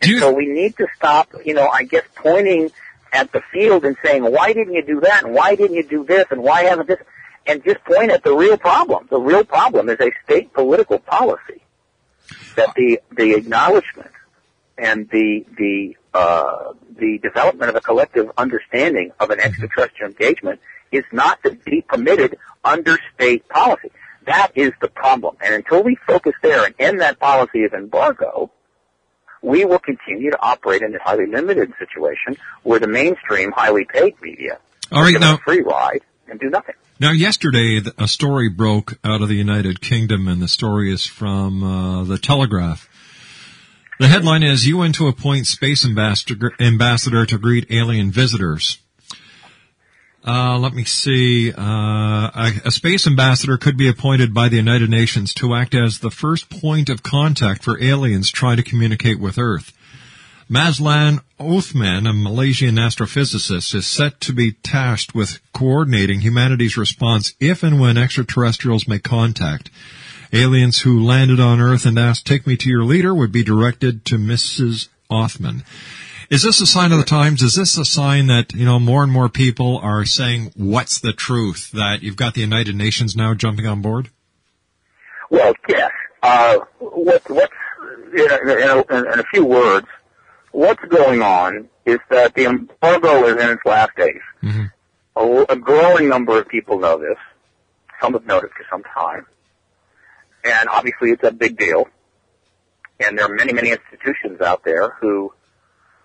And 0.01 0.19
so 0.19 0.33
we 0.33 0.47
need 0.47 0.77
to 0.77 0.87
stop, 0.95 1.29
you 1.45 1.53
know, 1.53 1.67
I 1.67 1.83
guess 1.83 2.05
pointing 2.15 2.71
at 3.11 3.31
the 3.31 3.41
field 3.51 3.85
and 3.85 3.95
saying, 4.03 4.23
why 4.23 4.53
didn't 4.53 4.73
you 4.73 4.85
do 4.85 5.01
that? 5.01 5.23
And 5.23 5.33
why 5.33 5.55
didn't 5.55 5.75
you 5.75 5.83
do 5.83 6.05
this? 6.05 6.25
And 6.31 6.41
why 6.41 6.63
haven't 6.63 6.87
this? 6.87 6.99
And 7.45 7.63
just 7.63 7.83
point 7.83 8.11
at 8.11 8.23
the 8.23 8.35
real 8.35 8.57
problem. 8.57 9.07
The 9.09 9.19
real 9.19 9.43
problem 9.43 9.89
is 9.89 9.97
a 9.99 10.11
state 10.23 10.53
political 10.53 10.99
policy 10.99 11.61
that 12.55 12.73
the, 12.75 12.99
the 13.15 13.33
acknowledgement 13.33 14.11
and 14.77 15.09
the, 15.09 15.45
the, 15.57 15.95
uh, 16.13 16.73
the 16.97 17.17
development 17.19 17.69
of 17.69 17.75
a 17.75 17.81
collective 17.81 18.31
understanding 18.37 19.11
of 19.19 19.29
an 19.29 19.39
extraterrestrial 19.39 20.11
engagement 20.11 20.59
is 20.91 21.03
not 21.11 21.41
to 21.43 21.51
be 21.51 21.81
permitted 21.81 22.37
under 22.63 22.99
state 23.15 23.47
policy. 23.49 23.91
That 24.25 24.51
is 24.55 24.71
the 24.81 24.87
problem. 24.87 25.37
And 25.41 25.55
until 25.55 25.83
we 25.83 25.97
focus 26.07 26.33
there 26.41 26.65
and 26.65 26.75
end 26.77 27.01
that 27.01 27.19
policy 27.19 27.63
of 27.63 27.73
embargo, 27.73 28.51
we 29.41 29.65
will 29.65 29.79
continue 29.79 30.31
to 30.31 30.41
operate 30.41 30.81
in 30.81 30.91
this 30.91 31.01
highly 31.03 31.25
limited 31.25 31.73
situation 31.79 32.37
where 32.63 32.79
the 32.79 32.87
mainstream, 32.87 33.51
highly 33.51 33.85
paid 33.85 34.15
media 34.21 34.59
All 34.91 35.01
right, 35.01 35.19
now- 35.19 35.35
a 35.35 35.37
free 35.39 35.61
ride 35.61 36.01
and 36.27 36.39
do 36.39 36.49
nothing. 36.49 36.75
Now, 37.01 37.11
yesterday, 37.11 37.81
a 37.97 38.09
story 38.09 38.49
broke 38.49 38.99
out 39.05 39.21
of 39.21 39.29
the 39.29 39.35
United 39.35 39.79
Kingdom, 39.79 40.27
and 40.27 40.41
the 40.41 40.49
story 40.49 40.91
is 40.93 41.05
from 41.05 41.63
uh, 41.63 42.03
the 42.03 42.17
Telegraph. 42.17 42.89
The 43.99 44.07
headline 44.09 44.43
is 44.43 44.67
UN 44.67 44.91
to 44.93 45.07
appoint 45.07 45.47
space 45.47 45.85
ambassador, 45.85 46.51
ambassador 46.59 47.25
to 47.25 47.37
greet 47.37 47.71
alien 47.71 48.11
visitors. 48.11 48.79
Uh, 50.25 50.57
let 50.59 50.73
me 50.73 50.83
see. 50.83 51.51
Uh, 51.51 51.61
a, 51.61 52.51
a 52.65 52.71
space 52.71 53.07
ambassador 53.07 53.57
could 53.57 53.77
be 53.77 53.87
appointed 53.87 54.33
by 54.33 54.49
the 54.49 54.57
United 54.57 54.89
Nations 54.89 55.33
to 55.35 55.55
act 55.55 55.73
as 55.73 55.99
the 55.99 56.11
first 56.11 56.49
point 56.49 56.89
of 56.89 57.03
contact 57.03 57.63
for 57.63 57.81
aliens 57.81 58.29
trying 58.29 58.57
to 58.57 58.63
communicate 58.63 59.19
with 59.19 59.37
Earth. 59.37 59.71
Mazlan 60.51 61.21
Othman, 61.39 62.07
a 62.07 62.13
Malaysian 62.13 62.75
astrophysicist, 62.75 63.75
is 63.75 63.85
set 63.85 64.19
to 64.21 64.33
be 64.33 64.53
tasked 64.53 65.13
with 65.13 65.39
coordinating 65.53 66.21
humanity's 66.21 66.75
response 66.75 67.33
if 67.39 67.61
and 67.61 67.79
when 67.79 67.97
extraterrestrials 67.97 68.87
make 68.87 69.03
contact. 69.03 69.69
Aliens 70.33 70.81
who 70.81 71.03
landed 71.03 71.39
on 71.39 71.61
Earth 71.61 71.85
and 71.85 71.97
asked, 71.97 72.25
take 72.25 72.45
me 72.45 72.57
to 72.57 72.69
your 72.69 72.83
leader, 72.83 73.13
would 73.13 73.31
be 73.31 73.43
directed 73.43 74.05
to 74.05 74.17
Mrs. 74.17 74.89
Othman. 75.09 75.63
Is 76.29 76.43
this 76.43 76.61
a 76.61 76.67
sign 76.67 76.91
of 76.91 76.99
the 76.99 77.05
times? 77.05 77.41
Is 77.41 77.55
this 77.55 77.75
a 77.77 77.85
sign 77.85 78.27
that, 78.27 78.53
you 78.53 78.63
know, 78.63 78.79
more 78.79 79.01
and 79.01 79.11
more 79.11 79.29
people 79.29 79.79
are 79.79 80.05
saying, 80.05 80.51
what's 80.55 80.99
the 80.99 81.11
truth? 81.11 81.71
That 81.71 82.03
you've 82.03 82.17
got 82.17 82.35
the 82.35 82.41
United 82.41 82.75
Nations 82.75 83.15
now 83.15 83.33
jumping 83.33 83.65
on 83.65 83.81
board? 83.81 84.09
Well, 85.31 85.53
yes. 85.67 85.91
Uh, 86.21 86.59
what, 86.77 87.27
what's, 87.31 87.53
in 88.13 88.29
a, 88.29 88.37
in, 88.43 88.69
a, 88.69 89.13
in 89.13 89.19
a 89.19 89.23
few 89.33 89.43
words, 89.43 89.87
what's 90.51 90.83
going 90.85 91.23
on 91.23 91.67
is 91.85 91.97
that 92.09 92.35
the 92.35 92.45
embargo 92.45 93.25
is 93.25 93.43
in 93.43 93.49
its 93.49 93.65
last 93.65 93.95
days. 93.95 94.21
A, 95.15 95.45
a 95.49 95.55
growing 95.55 96.09
number 96.09 96.37
of 96.37 96.47
people 96.47 96.79
know 96.79 96.99
this. 96.99 97.17
Some 97.99 98.13
have 98.13 98.27
known 98.27 98.45
it 98.45 98.51
for 98.51 98.65
some 98.69 98.83
time. 98.83 99.25
And 100.43 100.69
obviously 100.69 101.09
it's 101.09 101.23
a 101.23 101.31
big 101.31 101.57
deal. 101.57 101.87
And 102.99 103.17
there 103.17 103.25
are 103.25 103.33
many, 103.33 103.51
many 103.51 103.71
institutions 103.71 104.41
out 104.41 104.63
there 104.63 104.91
who 105.01 105.33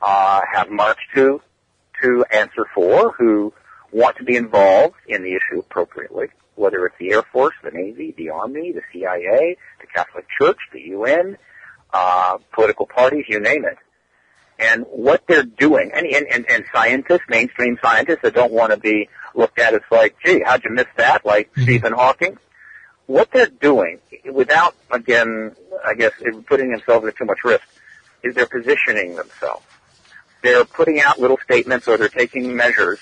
uh, 0.04 0.42
have 0.52 0.70
marched 0.70 1.08
to 1.14 1.40
to 2.02 2.25
answer 2.30 2.66
for, 2.75 3.12
who 3.12 3.52
want 3.90 4.16
to 4.16 4.25
be 4.25 4.37
involved 4.37 4.96
in 5.08 5.23
the 5.23 5.30
issue 5.30 5.61
appropriately, 5.61 6.26
whether 6.56 6.84
it's 6.87 6.96
the 6.99 7.11
Air 7.12 7.23
Force, 7.23 7.54
the 7.62 7.70
Navy, 7.70 8.12
the 8.16 8.30
Army, 8.30 8.73
the 8.73 8.82
CIA, 8.92 9.56
the 9.80 9.87
Catholic 9.87 10.26
Church, 10.38 10.58
the 10.73 10.80
UN, 10.80 11.38
uh, 11.92 12.38
political 12.52 12.87
parties, 12.87 13.25
you 13.28 13.40
name 13.40 13.64
it. 13.64 13.78
And 14.58 14.84
what 14.90 15.25
they're 15.26 15.44
doing, 15.44 15.90
and, 15.94 16.06
and, 16.06 16.26
and, 16.26 16.50
and 16.50 16.64
scientists, 16.73 17.23
mainstream 17.28 17.78
scientists 17.82 18.20
that 18.22 18.35
don't 18.35 18.52
want 18.52 18.72
to 18.72 18.76
be 18.76 19.09
looked 19.35 19.59
at 19.59 19.74
as 19.74 19.81
like, 19.90 20.16
gee, 20.24 20.42
how'd 20.44 20.64
you 20.64 20.70
miss 20.70 20.87
that? 20.96 21.24
Like 21.24 21.50
Stephen 21.59 21.92
Hawking. 21.92 22.37
What 23.07 23.31
they're 23.33 23.46
doing, 23.46 24.00
without, 24.31 24.74
again, 24.90 25.55
I 25.85 25.94
guess, 25.94 26.12
putting 26.46 26.70
themselves 26.70 27.07
at 27.07 27.16
too 27.16 27.24
much 27.24 27.44
risk, 27.44 27.64
is 28.22 28.35
they're 28.35 28.46
positioning 28.46 29.16
themselves 29.16 29.64
they're 30.44 30.64
putting 30.64 31.00
out 31.00 31.18
little 31.18 31.38
statements 31.42 31.88
or 31.88 31.96
they're 31.96 32.09
taking 32.09 32.54
measures, 32.54 33.00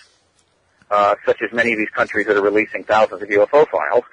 uh, 0.91 1.17
such 1.27 1.43
as 1.43 1.53
many 1.53 1.73
of 1.73 1.79
these 1.79 1.91
countries 1.91 2.27
that 2.27 2.37
are 2.37 2.43
releasing 2.43 2.85
thousands 2.85 3.21
of 3.21 3.29
UFO 3.29 3.69
files, 3.69 4.05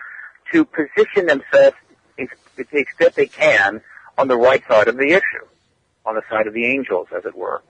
to 0.52 0.66
position 0.66 1.28
themselves 1.28 1.78
to 2.18 2.66
the 2.72 2.80
extent 2.80 3.16
they 3.16 3.28
can 3.28 3.82
on 4.18 4.28
the 4.28 4.36
right 4.36 4.62
side 4.68 4.88
of 4.88 4.98
the 4.98 5.12
issue, 5.12 5.46
on 6.06 6.16
the 6.16 6.22
side 6.30 6.48
of 6.48 6.54
the 6.54 6.66
angels, 6.66 7.08
as 7.16 7.26
it 7.26 7.36
were. 7.36 7.62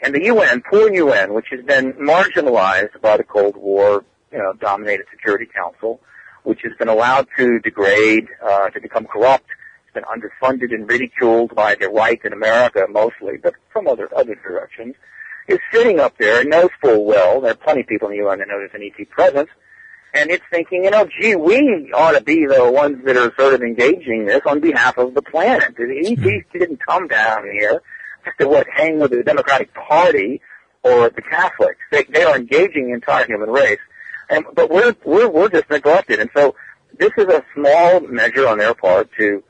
And 0.00 0.14
the 0.14 0.24
UN, 0.24 0.62
poor 0.62 0.90
UN, 0.90 1.34
which 1.34 1.48
has 1.50 1.62
been 1.62 1.92
marginalized 1.94 3.00
by 3.02 3.18
the 3.18 3.24
Cold 3.24 3.56
War, 3.56 4.04
you 4.32 4.38
know, 4.38 4.54
dominated 4.54 5.06
Security 5.10 5.46
Council, 5.46 6.00
which 6.44 6.60
has 6.62 6.72
been 6.78 6.88
allowed 6.88 7.26
to 7.36 7.58
degrade, 7.58 8.28
uh, 8.42 8.70
to 8.70 8.80
become 8.80 9.04
corrupt, 9.04 9.46
it's 9.92 9.94
been 9.94 10.04
underfunded 10.04 10.74
and 10.74 10.88
ridiculed 10.88 11.54
by 11.54 11.74
the 11.74 11.88
right 11.88 12.20
in 12.24 12.32
America 12.32 12.86
mostly, 12.88 13.36
but 13.42 13.54
from 13.72 13.86
other 13.86 14.08
other 14.16 14.34
directions, 14.34 14.94
is 15.48 15.58
sitting 15.72 15.98
up 15.98 16.16
there. 16.18 16.40
And 16.40 16.50
knows 16.50 16.70
full 16.80 17.04
well. 17.04 17.40
There 17.40 17.52
are 17.52 17.56
plenty 17.56 17.82
of 17.82 17.86
people 17.86 18.08
in 18.08 18.16
the 18.16 18.24
UN 18.24 18.38
that 18.38 18.48
know 18.48 18.58
there's 18.58 18.70
an 18.74 18.82
ET 18.82 19.10
presence, 19.10 19.50
and 20.14 20.30
it's 20.30 20.44
thinking, 20.50 20.84
you 20.84 20.90
know, 20.90 21.08
gee, 21.20 21.36
we 21.36 21.92
ought 21.92 22.12
to 22.12 22.22
be 22.22 22.46
the 22.46 22.70
ones 22.70 23.04
that 23.04 23.16
are 23.16 23.32
sort 23.38 23.54
of 23.54 23.62
engaging 23.62 24.26
this 24.26 24.42
on 24.46 24.60
behalf 24.60 24.98
of 24.98 25.14
the 25.14 25.22
planet. 25.22 25.76
The 25.76 26.16
ETs 26.18 26.46
didn't 26.52 26.84
come 26.84 27.08
down 27.08 27.44
here 27.44 27.82
just 28.24 28.38
to 28.38 28.48
what 28.48 28.66
hang 28.72 29.00
with 29.00 29.10
the 29.10 29.22
Democratic 29.22 29.72
Party 29.74 30.40
or 30.82 31.10
the 31.10 31.22
Catholics. 31.22 31.80
They 31.90 32.04
they 32.04 32.22
are 32.22 32.36
engaging 32.36 32.88
the 32.88 32.94
entire 32.94 33.26
human 33.26 33.50
race, 33.50 33.80
and 34.28 34.44
but 34.54 34.70
we're 34.70 34.94
we're 35.04 35.28
we're 35.28 35.48
just 35.48 35.68
neglected, 35.68 36.20
and 36.20 36.30
so 36.34 36.54
this 36.96 37.10
is 37.16 37.26
a 37.26 37.44
small 37.54 38.00
measure 38.00 38.46
on 38.46 38.58
their 38.58 38.74
part 38.74 39.10
to 39.18 39.42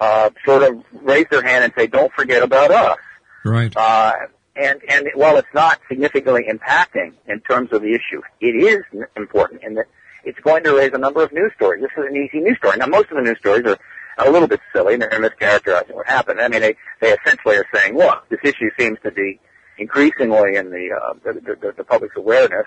uh, 0.00 0.30
sort 0.44 0.62
of 0.62 0.84
raise 0.92 1.26
their 1.30 1.42
hand 1.42 1.64
and 1.64 1.72
say, 1.76 1.86
"Don't 1.86 2.12
forget 2.12 2.42
about 2.42 2.70
us." 2.70 2.98
Right. 3.44 3.74
Uh, 3.76 4.12
and 4.56 4.80
and 4.88 5.08
while 5.14 5.36
it's 5.36 5.48
not 5.54 5.80
significantly 5.88 6.44
impacting 6.50 7.12
in 7.26 7.40
terms 7.40 7.72
of 7.72 7.82
the 7.82 7.92
issue, 7.94 8.22
it 8.40 8.54
is 8.56 8.84
important 9.16 9.62
in 9.62 9.74
that 9.74 9.86
it's 10.24 10.38
going 10.40 10.64
to 10.64 10.74
raise 10.74 10.92
a 10.92 10.98
number 10.98 11.22
of 11.22 11.32
news 11.32 11.52
stories. 11.56 11.82
This 11.82 11.90
is 11.96 12.10
an 12.10 12.16
easy 12.16 12.40
news 12.40 12.58
story. 12.58 12.76
Now, 12.76 12.86
most 12.86 13.10
of 13.10 13.16
the 13.16 13.22
news 13.22 13.38
stories 13.38 13.64
are 13.66 13.78
a 14.18 14.30
little 14.30 14.48
bit 14.48 14.60
silly 14.72 14.94
and 14.94 15.02
they're 15.02 15.10
mischaracterizing 15.10 15.94
what 15.94 16.06
happened. 16.06 16.40
I 16.40 16.48
mean, 16.48 16.60
they 16.60 16.76
they 17.00 17.12
essentially 17.12 17.56
are 17.56 17.66
saying, 17.72 17.96
"Look, 17.96 18.28
this 18.28 18.40
issue 18.42 18.70
seems 18.78 18.98
to 19.04 19.10
be 19.10 19.40
increasingly 19.78 20.56
in 20.56 20.70
the 20.70 20.90
uh, 20.92 21.14
the, 21.24 21.40
the, 21.40 21.74
the 21.76 21.84
public's 21.84 22.16
awareness, 22.16 22.66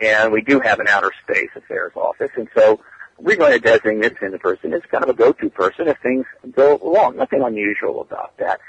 and 0.00 0.32
we 0.32 0.42
do 0.42 0.60
have 0.60 0.80
an 0.80 0.88
outer 0.88 1.12
space 1.22 1.50
affairs 1.56 1.92
office, 1.96 2.30
and 2.36 2.48
so." 2.56 2.80
We're 3.18 3.36
going 3.36 3.52
to 3.52 3.58
designate 3.58 4.18
this 4.20 4.40
person 4.40 4.72
as 4.72 4.82
kind 4.90 5.04
of 5.04 5.10
a 5.10 5.14
go-to 5.14 5.50
person 5.50 5.88
if 5.88 5.98
things 5.98 6.26
go 6.52 6.78
wrong. 6.78 7.16
Nothing 7.16 7.42
unusual 7.42 8.00
about 8.00 8.36
that. 8.38 8.60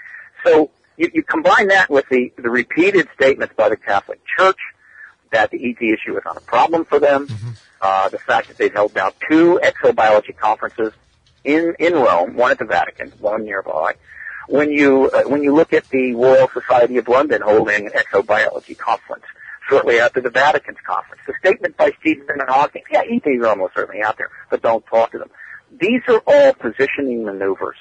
So 0.46 0.70
you, 0.98 1.10
you 1.14 1.24
combine 1.24 1.68
that 1.70 1.90
with 1.90 2.08
the, 2.10 2.32
the 2.38 2.50
repeated 2.50 3.08
statements 3.16 3.54
by 3.56 3.70
the 3.70 3.78
Catholic 3.78 4.22
Church 4.38 4.60
that 5.32 5.50
the 5.50 5.58
ET 5.58 5.82
issue 5.82 6.16
is 6.16 6.22
not 6.26 6.38
a 6.38 6.42
problem 6.42 6.86
for 6.86 7.00
them, 7.00 7.28
uh, 7.82 8.10
the 8.10 8.20
fact 8.20 8.48
that 8.48 8.58
they've 8.58 8.74
held 8.74 8.94
now 8.96 9.12
two 9.30 9.60
exobiology 9.64 10.36
conferences 10.38 10.94
in, 11.44 11.76
in 11.80 11.94
Rome, 11.94 12.36
one 12.36 12.52
at 12.52 12.60
the 12.60 12.66
Vatican, 12.66 13.12
one 13.20 13.44
nearby. 13.44 13.96
When 14.48 14.70
you, 14.70 15.10
uh, 15.10 15.24
when 15.24 15.42
you 15.42 15.54
look 15.56 15.74
at 15.74 15.90
the 15.90 16.14
Royal 16.14 16.50
Society 16.50 16.98
of 16.98 17.08
London 17.08 17.42
holding 17.42 17.88
an 17.88 17.94
exobiology 17.94 18.78
conference, 18.78 19.26
shortly 19.70 20.00
after 20.00 20.22
the 20.22 20.30
Vatican's 20.30 20.78
conference. 20.86 21.22
The 21.28 21.34
statement 21.40 21.78
by 21.78 21.92
Stephen 22.00 22.26
and 22.30 22.50
Hawking, 22.50 22.84
yeah, 22.92 23.02
ETs 23.02 23.26
are 23.42 23.48
almost 23.48 23.74
certainly 23.76 24.02
out 24.04 24.18
there, 24.18 24.30
but 24.50 24.62
don't 24.62 24.86
talk 24.86 25.12
to 25.12 25.20
them. 25.20 25.30
These 25.80 26.02
are 26.08 26.22
all 26.28 26.54
positioning 26.54 27.26
maneuvers. 27.26 27.78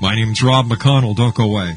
My 0.00 0.14
name's 0.14 0.42
Rob 0.42 0.64
McConnell. 0.64 1.14
Don't 1.14 1.34
go 1.34 1.44
away. 1.44 1.76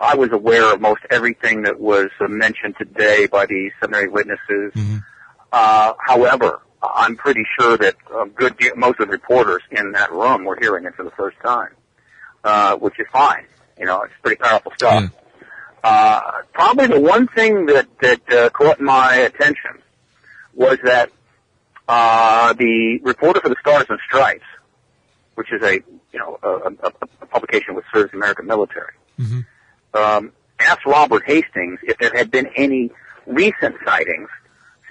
I 0.05 0.15
was 0.17 0.31
aware 0.33 0.73
of 0.73 0.81
most 0.81 1.01
everything 1.11 1.63
that 1.63 1.81
was 1.81 2.11
mentioned 2.21 2.75
today 2.79 3.27
by 3.27 3.47
the 3.47 3.71
seminary 3.81 4.09
witnesses. 4.09 4.73
Uh, 5.53 5.95
however, 5.99 6.61
I'm 6.83 7.17
pretty 7.17 7.45
sure 7.59 7.77
that 7.79 7.97
a 8.15 8.27
good 8.29 8.57
deal, 8.59 8.77
most 8.77 9.01
of 9.01 9.07
the 9.09 9.13
reporters 9.13 9.63
in 9.71 9.93
that 9.93 10.13
room 10.13 10.45
were 10.45 10.59
hearing 10.61 10.85
it 10.85 10.95
for 10.95 11.05
the 11.05 11.11
first 11.13 11.37
time, 11.45 11.71
uh, 12.45 12.77
which 12.77 12.99
is 12.99 13.07
fine. 13.13 13.47
You 13.79 13.87
know, 13.87 14.03
it's 14.03 14.13
pretty 14.23 14.37
powerful 14.37 14.73
stuff. 14.77 15.05
Uh, 15.83 16.21
probably 16.53 16.87
the 16.87 17.01
one 17.01 17.27
thing 17.29 17.67
that 17.67 17.87
that 18.01 18.33
uh, 18.33 18.51
caught 18.51 18.81
my 18.81 19.15
attention 19.17 19.83
was 20.55 20.79
that 20.85 21.11
uh, 21.89 22.53
the 22.55 22.99
reporter 23.03 23.41
for 23.41 23.49
the 23.51 23.57
Stars 23.61 23.87
and 23.89 23.99
Stripes, 24.07 24.45
which 25.35 25.53
is 25.53 25.63
a 25.63 25.75
you 26.13 26.19
know 26.19 26.39
a, 26.43 26.49
a, 26.87 26.93
a 27.23 27.27
publication 27.27 27.75
which 27.75 27.85
serves 27.93 28.11
the 28.13 28.17
American 28.17 28.47
military, 28.47 28.95
um, 29.95 30.33
asked 30.59 30.87
Robert 30.87 31.25
Hastings 31.27 31.81
if 31.83 31.99
there 31.99 32.13
had 32.15 32.31
been 32.31 32.49
any 32.57 32.91
recent 33.27 33.77
sightings 33.85 34.29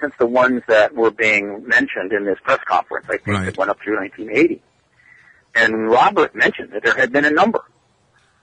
since 0.00 0.14
the 0.18 0.26
ones 0.26 0.62
that 0.68 0.94
were 0.94 1.10
being 1.10 1.66
mentioned 1.66 2.12
in 2.12 2.24
this 2.24 2.38
press 2.42 2.60
conference. 2.66 3.06
I 3.08 3.18
think 3.18 3.46
it 3.46 3.56
went 3.56 3.70
up 3.70 3.80
through 3.80 3.96
1980, 3.96 4.62
and 5.54 5.88
Robert 5.88 6.34
mentioned 6.34 6.72
that 6.72 6.82
there 6.82 6.96
had 6.96 7.12
been 7.12 7.24
a 7.24 7.30
number, 7.30 7.60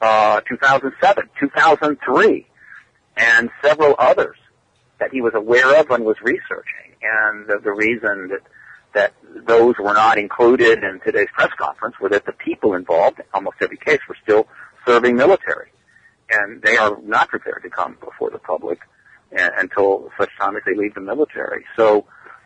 uh, 0.01 0.41
2007, 0.47 1.29
2003, 1.39 2.47
and 3.17 3.49
several 3.61 3.95
others 3.99 4.37
that 4.99 5.11
he 5.11 5.21
was 5.21 5.33
aware 5.33 5.79
of 5.79 5.89
and 5.89 6.05
was 6.05 6.15
researching. 6.21 6.95
And 7.01 7.47
the, 7.47 7.59
the 7.59 7.71
reason 7.71 8.29
that 8.29 8.41
that 8.93 9.13
those 9.47 9.75
were 9.79 9.93
not 9.93 10.17
included 10.17 10.83
in 10.83 10.99
today's 10.99 11.29
press 11.33 11.51
conference 11.57 11.95
were 11.99 12.09
that 12.09 12.25
the 12.25 12.33
people 12.33 12.73
involved, 12.73 13.19
in 13.19 13.25
almost 13.33 13.55
every 13.61 13.77
case, 13.77 13.99
were 14.07 14.17
still 14.21 14.47
serving 14.85 15.15
military, 15.15 15.71
and 16.31 16.61
they 16.61 16.77
are 16.77 16.97
not 17.03 17.29
prepared 17.29 17.63
to 17.63 17.69
come 17.69 17.97
before 17.99 18.29
the 18.29 18.39
public 18.39 18.79
uh, 19.37 19.49
until 19.57 20.09
such 20.17 20.29
time 20.39 20.55
as 20.55 20.63
they 20.65 20.75
leave 20.75 20.93
the 20.93 21.01
military. 21.01 21.65
So, 21.75 22.05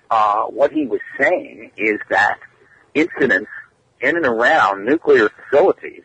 uh, 0.10 0.44
what 0.46 0.72
he 0.72 0.86
was 0.86 1.02
saying 1.20 1.72
is 1.78 2.00
that 2.10 2.40
incidents 2.94 3.50
in 4.00 4.16
and 4.16 4.26
around 4.26 4.86
nuclear 4.86 5.30
facilities 5.30 6.04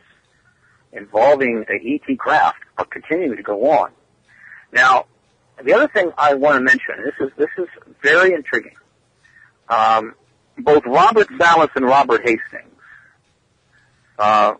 involving 0.92 1.64
a 1.68 1.74
ET 1.74 2.18
craft 2.18 2.60
are 2.78 2.86
continuing 2.86 3.36
to 3.36 3.42
go 3.42 3.70
on. 3.70 3.90
Now, 4.72 5.06
the 5.62 5.74
other 5.74 5.88
thing 5.88 6.10
I 6.16 6.34
want 6.34 6.56
to 6.56 6.60
mention, 6.60 6.94
this 7.04 7.14
is 7.20 7.30
this 7.36 7.50
is 7.58 7.68
very 8.02 8.32
intriguing. 8.32 8.76
Um, 9.68 10.14
both 10.58 10.84
Robert 10.86 11.28
Salas 11.38 11.70
and 11.74 11.84
Robert 11.84 12.22
Hastings 12.22 12.70
uh, 14.18 14.54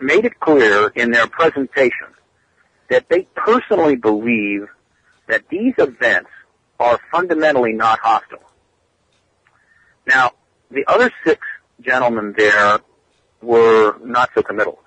made 0.00 0.24
it 0.24 0.38
clear 0.40 0.88
in 0.88 1.10
their 1.10 1.26
presentation 1.26 2.08
that 2.90 3.08
they 3.08 3.26
personally 3.34 3.96
believe 3.96 4.66
that 5.28 5.48
these 5.50 5.74
events 5.78 6.30
are 6.78 6.98
fundamentally 7.10 7.72
not 7.72 7.98
hostile. 8.00 8.42
Now, 10.06 10.32
the 10.70 10.84
other 10.86 11.10
six 11.24 11.46
gentlemen 11.80 12.34
there 12.36 12.80
were 13.42 13.96
not 14.02 14.30
so 14.34 14.42
committal. 14.42 14.80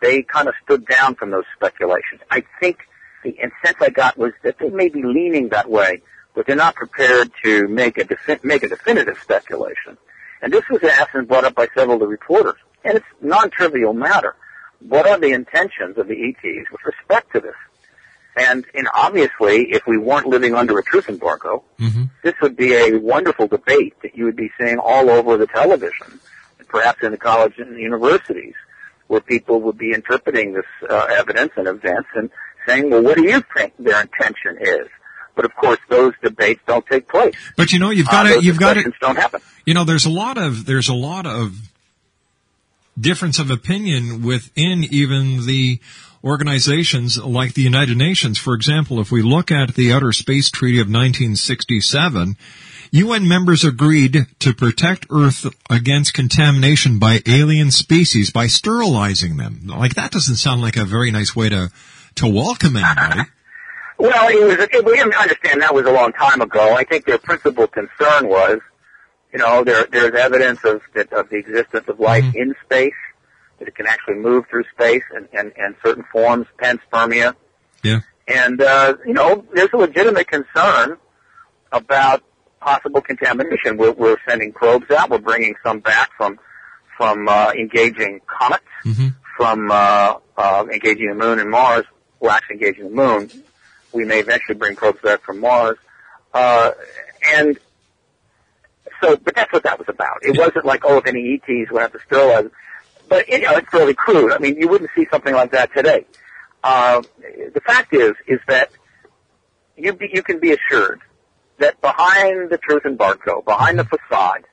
They 0.00 0.22
kind 0.22 0.48
of 0.48 0.54
stood 0.64 0.86
down 0.86 1.16
from 1.16 1.30
those 1.30 1.44
speculations. 1.56 2.20
I 2.30 2.44
think 2.60 2.78
the 3.24 3.36
sense 3.64 3.76
I 3.80 3.90
got 3.90 4.16
was 4.16 4.32
that 4.44 4.58
they 4.58 4.70
may 4.70 4.88
be 4.88 5.02
leaning 5.02 5.48
that 5.48 5.68
way, 5.68 6.02
but 6.34 6.46
they're 6.46 6.56
not 6.56 6.76
prepared 6.76 7.32
to 7.44 7.66
make 7.66 7.98
a 7.98 8.04
defi- 8.04 8.38
make 8.44 8.62
a 8.62 8.68
definitive 8.68 9.18
speculation. 9.20 9.98
And 10.40 10.52
this 10.52 10.62
was 10.70 10.82
asked 10.84 11.14
and 11.14 11.26
brought 11.26 11.44
up 11.44 11.56
by 11.56 11.66
several 11.74 11.94
of 11.94 12.00
the 12.00 12.06
reporters, 12.06 12.60
and 12.84 12.96
it's 12.96 13.06
non-trivial 13.20 13.92
matter. 13.92 14.36
What 14.80 15.06
are 15.08 15.18
the 15.18 15.32
intentions 15.32 15.98
of 15.98 16.06
the 16.08 16.14
ETs 16.28 16.70
with 16.70 16.80
respect 16.84 17.32
to 17.32 17.40
this? 17.40 17.54
And, 18.36 18.64
and 18.74 18.88
obviously, 18.94 19.72
if 19.72 19.84
we 19.86 19.98
weren't 19.98 20.26
living 20.26 20.54
under 20.54 20.78
a 20.78 20.82
truth 20.84 21.08
embargo, 21.08 21.64
this 22.22 22.34
would 22.40 22.56
be 22.56 22.72
a 22.74 22.92
wonderful 22.96 23.48
debate 23.48 23.94
that 24.02 24.16
you 24.16 24.24
would 24.26 24.36
be 24.36 24.50
seeing 24.60 24.78
all 24.78 25.10
over 25.10 25.36
the 25.36 25.48
television, 25.48 26.20
perhaps 26.68 27.02
in 27.02 27.10
the 27.10 27.16
colleges 27.18 27.66
and 27.66 27.76
universities, 27.78 28.54
where 29.08 29.20
people 29.20 29.60
would 29.62 29.76
be 29.78 29.92
interpreting 29.92 30.52
this 30.52 30.66
uh, 30.88 31.06
evidence 31.10 31.50
and 31.56 31.66
events 31.66 32.08
and 32.14 32.30
saying, 32.66 32.90
well, 32.90 33.02
what 33.02 33.16
do 33.16 33.24
you 33.24 33.42
think 33.56 33.72
their 33.78 34.00
intention 34.00 34.58
is? 34.60 34.86
But 35.34 35.44
of 35.44 35.54
course, 35.56 35.78
those 35.88 36.12
debates 36.22 36.60
don't 36.66 36.86
take 36.86 37.08
place. 37.08 37.34
But 37.56 37.72
you 37.72 37.78
know, 37.80 37.90
you've 37.90 38.06
Uh, 38.08 38.10
got 38.10 38.22
to, 38.24 38.44
you've 38.44 38.58
got 38.58 38.74
to, 38.74 38.92
don't 39.00 39.16
happen. 39.16 39.40
you 39.64 39.74
know, 39.74 39.84
there's 39.84 40.04
a 40.06 40.10
lot 40.10 40.36
of, 40.38 40.64
there's 40.66 40.88
a 40.88 40.94
lot 40.94 41.26
of 41.26 41.54
difference 43.00 43.38
of 43.38 43.50
opinion 43.50 44.22
within 44.22 44.84
even 44.84 45.46
the 45.46 45.80
organizations 46.24 47.18
like 47.18 47.54
the 47.54 47.62
United 47.62 47.96
Nations. 47.96 48.38
For 48.38 48.54
example, 48.54 49.00
if 49.00 49.12
we 49.12 49.22
look 49.22 49.50
at 49.50 49.74
the 49.74 49.92
Outer 49.92 50.12
Space 50.12 50.50
Treaty 50.50 50.78
of 50.78 50.86
1967, 50.86 52.36
UN 52.90 53.28
members 53.28 53.64
agreed 53.64 54.26
to 54.38 54.54
protect 54.54 55.06
Earth 55.10 55.46
against 55.70 56.14
contamination 56.14 56.98
by 56.98 57.20
alien 57.26 57.70
species 57.70 58.30
by 58.30 58.46
sterilizing 58.46 59.36
them. 59.36 59.62
Like 59.66 59.94
that 59.94 60.10
doesn't 60.10 60.36
sound 60.36 60.62
like 60.62 60.76
a 60.76 60.84
very 60.84 61.10
nice 61.10 61.36
way 61.36 61.48
to, 61.50 61.70
to 62.16 62.26
welcome 62.26 62.76
anybody. 62.76 63.22
Well, 64.00 64.28
it 64.28 64.46
was, 64.46 64.68
it, 64.72 64.84
we 64.84 65.00
understand 65.00 65.60
that 65.60 65.74
was 65.74 65.84
a 65.84 65.90
long 65.90 66.12
time 66.12 66.40
ago. 66.40 66.72
I 66.72 66.84
think 66.84 67.04
their 67.04 67.18
principal 67.18 67.66
concern 67.66 68.28
was, 68.28 68.60
you 69.32 69.38
know, 69.38 69.64
there, 69.64 69.86
there's 69.90 70.14
evidence 70.14 70.64
of, 70.64 70.80
that, 70.94 71.12
of 71.12 71.28
the 71.28 71.36
existence 71.36 71.86
of 71.88 72.00
life 72.00 72.24
in 72.34 72.54
space, 72.64 72.92
that 73.58 73.68
it 73.68 73.74
can 73.74 73.86
actually 73.86 74.14
move 74.14 74.46
through 74.48 74.64
space 74.72 75.02
and, 75.14 75.28
and, 75.32 75.52
and 75.56 75.74
certain 75.84 76.04
forms, 76.12 76.46
panspermia. 76.58 77.34
Yeah. 77.82 78.00
And, 78.26 78.60
uh, 78.60 78.96
you 79.06 79.14
know, 79.14 79.44
there's 79.54 79.70
a 79.72 79.76
legitimate 79.76 80.28
concern 80.28 80.98
about 81.72 82.22
possible 82.60 83.00
contamination. 83.00 83.76
We're, 83.76 83.92
we're 83.92 84.18
sending 84.28 84.52
probes 84.52 84.90
out. 84.90 85.10
We're 85.10 85.18
bringing 85.18 85.54
some 85.62 85.80
back 85.80 86.10
from 86.16 86.38
from 86.96 87.28
uh, 87.28 87.52
engaging 87.52 88.20
comets, 88.26 88.64
from 89.36 89.70
uh, 89.70 90.14
uh, 90.36 90.66
engaging 90.72 91.08
the 91.08 91.14
moon 91.14 91.38
and 91.38 91.48
Mars. 91.48 91.84
Well, 92.18 92.32
actually 92.32 92.56
engaging 92.56 92.84
the 92.90 92.96
moon. 92.96 93.30
We 93.92 94.04
may 94.04 94.18
eventually 94.18 94.56
bring 94.56 94.74
probes 94.74 95.00
back 95.00 95.22
from 95.22 95.38
Mars. 95.38 95.78
Uh, 96.34 96.72
and 97.34 97.56
so, 99.00 99.16
but 99.16 99.34
that's 99.34 99.52
what 99.52 99.62
that 99.64 99.78
was 99.78 99.88
about. 99.88 100.18
It 100.22 100.36
wasn't 100.36 100.64
like, 100.64 100.84
oh, 100.84 100.98
if 100.98 101.06
any 101.06 101.34
ETs 101.34 101.70
would 101.70 101.82
have 101.82 101.92
to 101.92 102.00
sterilize. 102.06 102.46
it. 102.46 102.52
But 103.08 103.28
you 103.28 103.40
know, 103.40 103.56
it's 103.56 103.70
fairly 103.70 103.94
crude. 103.94 104.32
I 104.32 104.38
mean, 104.38 104.56
you 104.56 104.68
wouldn't 104.68 104.90
see 104.94 105.06
something 105.10 105.34
like 105.34 105.52
that 105.52 105.72
today. 105.74 106.04
Uh, 106.62 107.02
the 107.54 107.60
fact 107.60 107.94
is, 107.94 108.14
is 108.26 108.40
that 108.48 108.70
you 109.76 109.92
be, 109.92 110.10
you 110.12 110.22
can 110.22 110.40
be 110.40 110.52
assured 110.52 111.00
that 111.58 111.80
behind 111.80 112.50
the 112.50 112.58
truth 112.58 112.84
embargo, 112.84 113.42
behind 113.42 113.78
the 113.78 113.84
facade, 113.84 114.44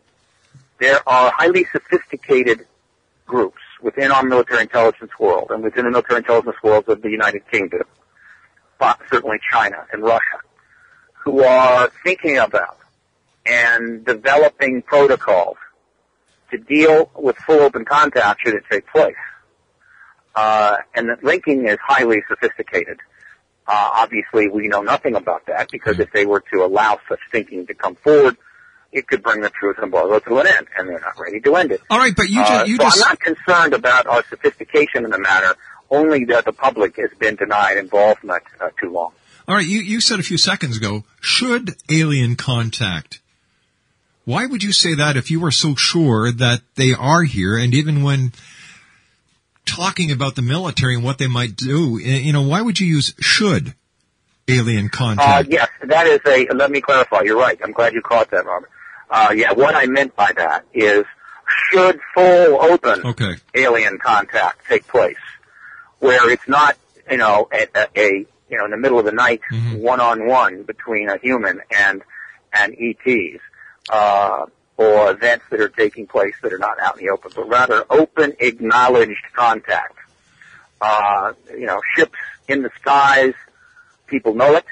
there 0.79 1.07
are 1.07 1.31
highly 1.35 1.65
sophisticated 1.71 2.65
groups 3.25 3.61
within 3.81 4.11
our 4.11 4.23
military 4.23 4.61
intelligence 4.61 5.11
world 5.19 5.51
and 5.51 5.63
within 5.63 5.85
the 5.85 5.91
military 5.91 6.17
intelligence 6.17 6.55
worlds 6.63 6.87
of 6.87 7.01
the 7.01 7.09
United 7.09 7.41
Kingdom, 7.51 7.83
but 8.79 8.99
certainly 9.11 9.37
China 9.51 9.85
and 9.91 10.03
Russia, 10.03 10.39
who 11.23 11.43
are 11.43 11.91
thinking 12.03 12.37
about 12.37 12.77
and 13.45 14.05
developing 14.05 14.81
protocols 14.81 15.57
to 16.51 16.57
deal 16.57 17.11
with 17.15 17.35
full 17.37 17.59
open 17.61 17.85
contact 17.85 18.41
should 18.43 18.55
it 18.55 18.63
take 18.71 18.87
place. 18.87 19.15
Uh, 20.35 20.77
and 20.93 21.09
that 21.09 21.23
linking 21.23 21.67
is 21.67 21.77
highly 21.85 22.21
sophisticated. 22.27 22.99
Uh, 23.67 23.89
obviously, 23.93 24.47
we 24.47 24.67
know 24.67 24.81
nothing 24.81 25.15
about 25.15 25.45
that 25.47 25.71
because 25.71 25.99
if 25.99 26.11
they 26.11 26.25
were 26.25 26.43
to 26.53 26.63
allow 26.63 26.99
such 27.09 27.19
thinking 27.31 27.65
to 27.67 27.73
come 27.73 27.95
forward, 27.95 28.37
it 28.91 29.07
could 29.07 29.23
bring 29.23 29.41
the 29.41 29.49
truth 29.49 29.75
and 29.77 29.85
embargo 29.85 30.19
to 30.19 30.39
an 30.39 30.47
end, 30.47 30.67
and 30.77 30.87
they're 30.87 30.99
not 30.99 31.19
ready 31.19 31.39
to 31.41 31.55
end 31.55 31.71
it. 31.71 31.81
All 31.89 31.97
right, 31.97 32.15
but 32.15 32.29
you 32.29 32.41
Uh, 32.41 32.45
just 32.45 32.67
you 32.67 32.77
so 32.77 32.83
just 32.83 33.03
I'm 33.03 33.09
not 33.09 33.19
concerned 33.19 33.73
about 33.73 34.07
our 34.07 34.23
sophistication 34.29 35.03
in 35.03 35.11
the 35.11 35.19
matter, 35.19 35.55
only 35.89 36.25
that 36.25 36.45
the 36.45 36.53
public 36.53 36.95
has 36.97 37.09
been 37.19 37.35
denied 37.35 37.77
involvement 37.77 38.43
uh, 38.61 38.69
too 38.79 38.89
long. 38.91 39.11
all 39.47 39.55
right. 39.55 39.65
You 39.65 39.79
you 39.79 39.99
said 39.99 40.19
a 40.19 40.23
few 40.23 40.37
seconds 40.37 40.77
ago, 40.77 41.03
should 41.19 41.75
alien 41.89 42.35
contact? 42.35 43.19
Why 44.25 44.45
would 44.45 44.63
you 44.63 44.71
say 44.71 44.95
that 44.95 45.17
if 45.17 45.29
you 45.31 45.43
are 45.45 45.51
so 45.51 45.75
sure 45.75 46.31
that 46.31 46.61
they 46.75 46.93
are 46.93 47.23
here, 47.23 47.57
and 47.57 47.73
even 47.73 48.01
when 48.03 48.33
talking 49.65 50.11
about 50.11 50.35
the 50.35 50.41
military 50.41 50.95
and 50.95 51.03
what 51.03 51.17
they 51.17 51.27
might 51.27 51.55
do, 51.55 51.97
you 51.99 52.33
know, 52.33 52.41
why 52.41 52.61
would 52.61 52.79
you 52.79 52.87
use 52.87 53.13
should 53.19 53.73
alien 54.47 54.85
Uh, 54.87 54.89
contact? 54.91 55.49
yes, 55.51 55.69
that 55.83 56.07
is 56.07 56.19
a, 56.25 56.47
let 56.53 56.71
me 56.71 56.81
clarify, 56.81 57.21
you're 57.21 57.37
right. 57.37 57.59
I'm 57.63 57.71
glad 57.71 57.93
you 57.93 58.01
caught 58.01 58.29
that, 58.31 58.45
Robert. 58.45 58.69
Uh, 59.09 59.33
yeah, 59.35 59.53
what 59.53 59.75
I 59.75 59.85
meant 59.85 60.15
by 60.15 60.31
that 60.35 60.65
is, 60.73 61.03
should 61.71 61.99
full 62.15 62.59
open 62.63 63.05
Okay. 63.05 63.35
alien 63.53 63.99
contact 63.99 64.65
take 64.67 64.87
place, 64.87 65.15
where 65.99 66.27
it's 66.31 66.47
not, 66.47 66.75
you 67.09 67.17
know, 67.17 67.47
a, 67.53 67.67
a, 67.75 67.87
a 67.95 68.25
you 68.49 68.57
know, 68.57 68.65
in 68.65 68.71
the 68.71 68.77
middle 68.77 68.97
of 68.99 69.05
the 69.05 69.11
night, 69.11 69.41
one 69.73 69.99
on 69.99 70.27
one 70.27 70.63
between 70.63 71.09
a 71.09 71.17
human 71.19 71.61
and 71.75 72.01
and 72.53 72.73
ETs, 72.79 73.41
uh, 73.89 74.45
or 74.77 75.11
events 75.11 75.45
that 75.49 75.59
are 75.59 75.69
taking 75.69 76.07
place 76.07 76.33
that 76.41 76.51
are 76.51 76.57
not 76.57 76.79
out 76.79 76.97
in 76.99 77.05
the 77.05 77.11
open, 77.11 77.31
but 77.35 77.47
rather 77.47 77.85
open, 77.89 78.33
acknowledged 78.39 79.23
contact. 79.33 79.97
Uh, 80.81 81.33
you 81.51 81.65
know, 81.65 81.79
ships 81.95 82.17
in 82.47 82.61
the 82.61 82.69
skies, 82.81 83.33
people 84.07 84.33
know 84.35 84.55
it. 84.55 84.65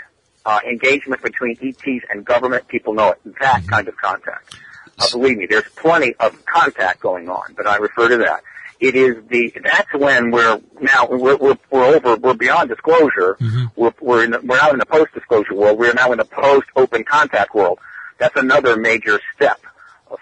Uh, 0.45 0.59
engagement 0.69 1.21
between 1.21 1.57
ETs 1.61 2.03
and 2.09 2.25
government, 2.25 2.67
people 2.67 2.93
know 2.93 3.11
it. 3.11 3.19
That 3.39 3.65
kind 3.67 3.87
of 3.87 3.95
contact. 3.95 4.55
Uh, 4.99 5.07
believe 5.11 5.37
me, 5.37 5.45
there's 5.45 5.63
plenty 5.77 6.13
of 6.19 6.45
contact 6.45 6.99
going 6.99 7.29
on, 7.29 7.53
but 7.55 7.65
I 7.65 7.77
refer 7.77 8.09
to 8.09 8.17
that. 8.17 8.43
It 8.79 8.95
is 8.95 9.15
the 9.29 9.53
that's 9.63 9.93
when 9.93 10.31
we're 10.31 10.59
now 10.81 11.07
we're 11.07 11.37
we're, 11.37 11.57
we're 11.71 11.85
over 11.85 12.17
we're 12.17 12.33
beyond 12.33 12.67
disclosure. 12.67 13.37
We're 13.77 13.93
we're 14.01 14.23
in 14.25 14.31
the, 14.31 14.41
we're 14.41 14.57
not 14.57 14.73
in 14.73 14.79
the 14.79 14.85
post 14.85 15.13
disclosure 15.13 15.53
world. 15.53 15.79
We're 15.79 15.93
now 15.93 16.11
in 16.11 16.17
the 16.17 16.25
post 16.25 16.67
open 16.75 17.05
contact 17.05 17.55
world. 17.55 17.79
That's 18.23 18.37
another 18.37 18.77
major 18.77 19.19
step 19.35 19.59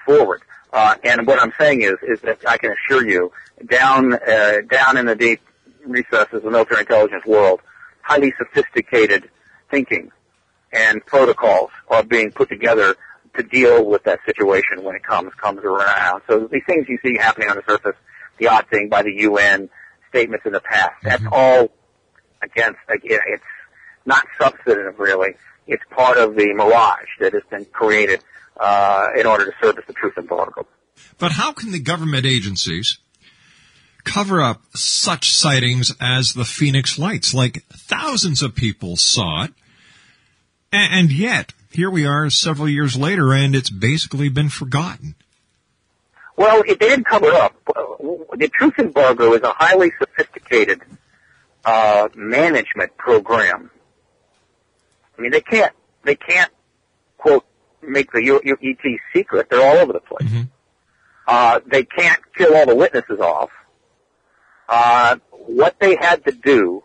forward. 0.07 0.41
Uh, 0.73 0.95
and 1.03 1.27
what 1.27 1.39
I'm 1.39 1.53
saying 1.59 1.83
is 1.83 1.93
is 2.01 2.19
that 2.21 2.39
I 2.47 2.57
can 2.57 2.71
assure 2.71 3.07
you, 3.07 3.31
down 3.67 4.13
uh, 4.15 4.61
down 4.67 4.97
in 4.97 5.05
the 5.05 5.15
deep 5.15 5.39
recesses 5.85 6.33
of 6.33 6.41
the 6.41 6.49
military 6.49 6.79
intelligence 6.81 7.23
world, 7.27 7.61
highly 8.01 8.33
sophisticated 8.39 9.29
thinking 9.69 10.11
and 10.73 11.05
protocols 11.05 11.69
are 11.89 12.01
being 12.01 12.31
put 12.31 12.49
together 12.49 12.95
to 13.35 13.43
deal 13.43 13.85
with 13.85 14.03
that 14.05 14.19
situation 14.25 14.83
when 14.83 14.95
it 14.95 15.03
comes 15.03 15.31
comes 15.35 15.59
around. 15.59 16.23
So 16.27 16.47
these 16.51 16.63
things 16.65 16.87
you 16.89 16.97
see 17.05 17.17
happening 17.17 17.51
on 17.51 17.55
the 17.55 17.63
surface, 17.69 17.95
the 18.39 18.47
odd 18.47 18.65
thing 18.71 18.89
by 18.89 19.03
the 19.03 19.13
UN, 19.13 19.69
statements 20.09 20.47
in 20.47 20.53
the 20.53 20.61
past, 20.61 20.95
that's 21.03 21.23
all 21.31 21.69
against 22.41 22.79
again 22.89 23.19
it's 23.27 23.43
not 24.07 24.25
substantive 24.41 24.97
really. 24.97 25.35
It's 25.67 25.83
part 25.89 26.17
of 26.17 26.35
the 26.35 26.53
mirage 26.53 27.09
that 27.19 27.33
has 27.33 27.43
been 27.49 27.65
created 27.65 28.23
uh, 28.57 29.09
in 29.17 29.25
order 29.25 29.45
to 29.45 29.51
service 29.61 29.85
the 29.87 29.93
truth 29.93 30.17
embargo. 30.17 30.67
But 31.17 31.31
how 31.31 31.51
can 31.51 31.71
the 31.71 31.79
government 31.79 32.25
agencies 32.25 32.97
cover 34.03 34.41
up 34.41 34.61
such 34.75 35.31
sightings 35.31 35.93
as 36.01 36.33
the 36.33 36.45
Phoenix 36.45 36.97
Lights? 36.97 37.33
Like 37.33 37.63
thousands 37.69 38.41
of 38.41 38.55
people 38.55 38.97
saw 38.97 39.45
it, 39.45 39.53
and 40.71 41.11
yet 41.11 41.53
here 41.71 41.89
we 41.89 42.05
are 42.05 42.29
several 42.29 42.67
years 42.67 42.97
later, 42.97 43.33
and 43.33 43.55
it's 43.55 43.69
basically 43.69 44.29
been 44.29 44.49
forgotten. 44.49 45.15
Well, 46.35 46.63
it, 46.67 46.79
they 46.79 46.89
didn't 46.89 47.05
cover 47.05 47.27
it 47.27 47.35
up. 47.35 47.55
The 47.65 48.49
truth 48.53 48.79
embargo 48.79 49.33
is 49.33 49.41
a 49.43 49.53
highly 49.53 49.91
sophisticated 49.99 50.81
uh, 51.63 52.09
management 52.15 52.97
program. 52.97 53.69
I 55.17 55.21
mean, 55.21 55.31
they 55.31 55.41
can't 55.41 55.73
they 56.03 56.15
can't 56.15 56.51
quote 57.17 57.45
make 57.81 58.11
the 58.11 58.23
U- 58.23 58.41
U- 58.43 58.57
ET 58.61 58.99
secret. 59.13 59.49
They're 59.49 59.61
all 59.61 59.77
over 59.77 59.93
the 59.93 59.99
place. 59.99 60.29
Uh, 61.27 61.59
they 61.65 61.83
can't 61.83 62.19
kill 62.35 62.55
all 62.55 62.65
the 62.65 62.75
witnesses 62.75 63.19
off. 63.19 63.49
Uh, 64.67 65.17
what 65.31 65.79
they 65.79 65.95
had 65.99 66.23
to 66.25 66.31
do, 66.31 66.83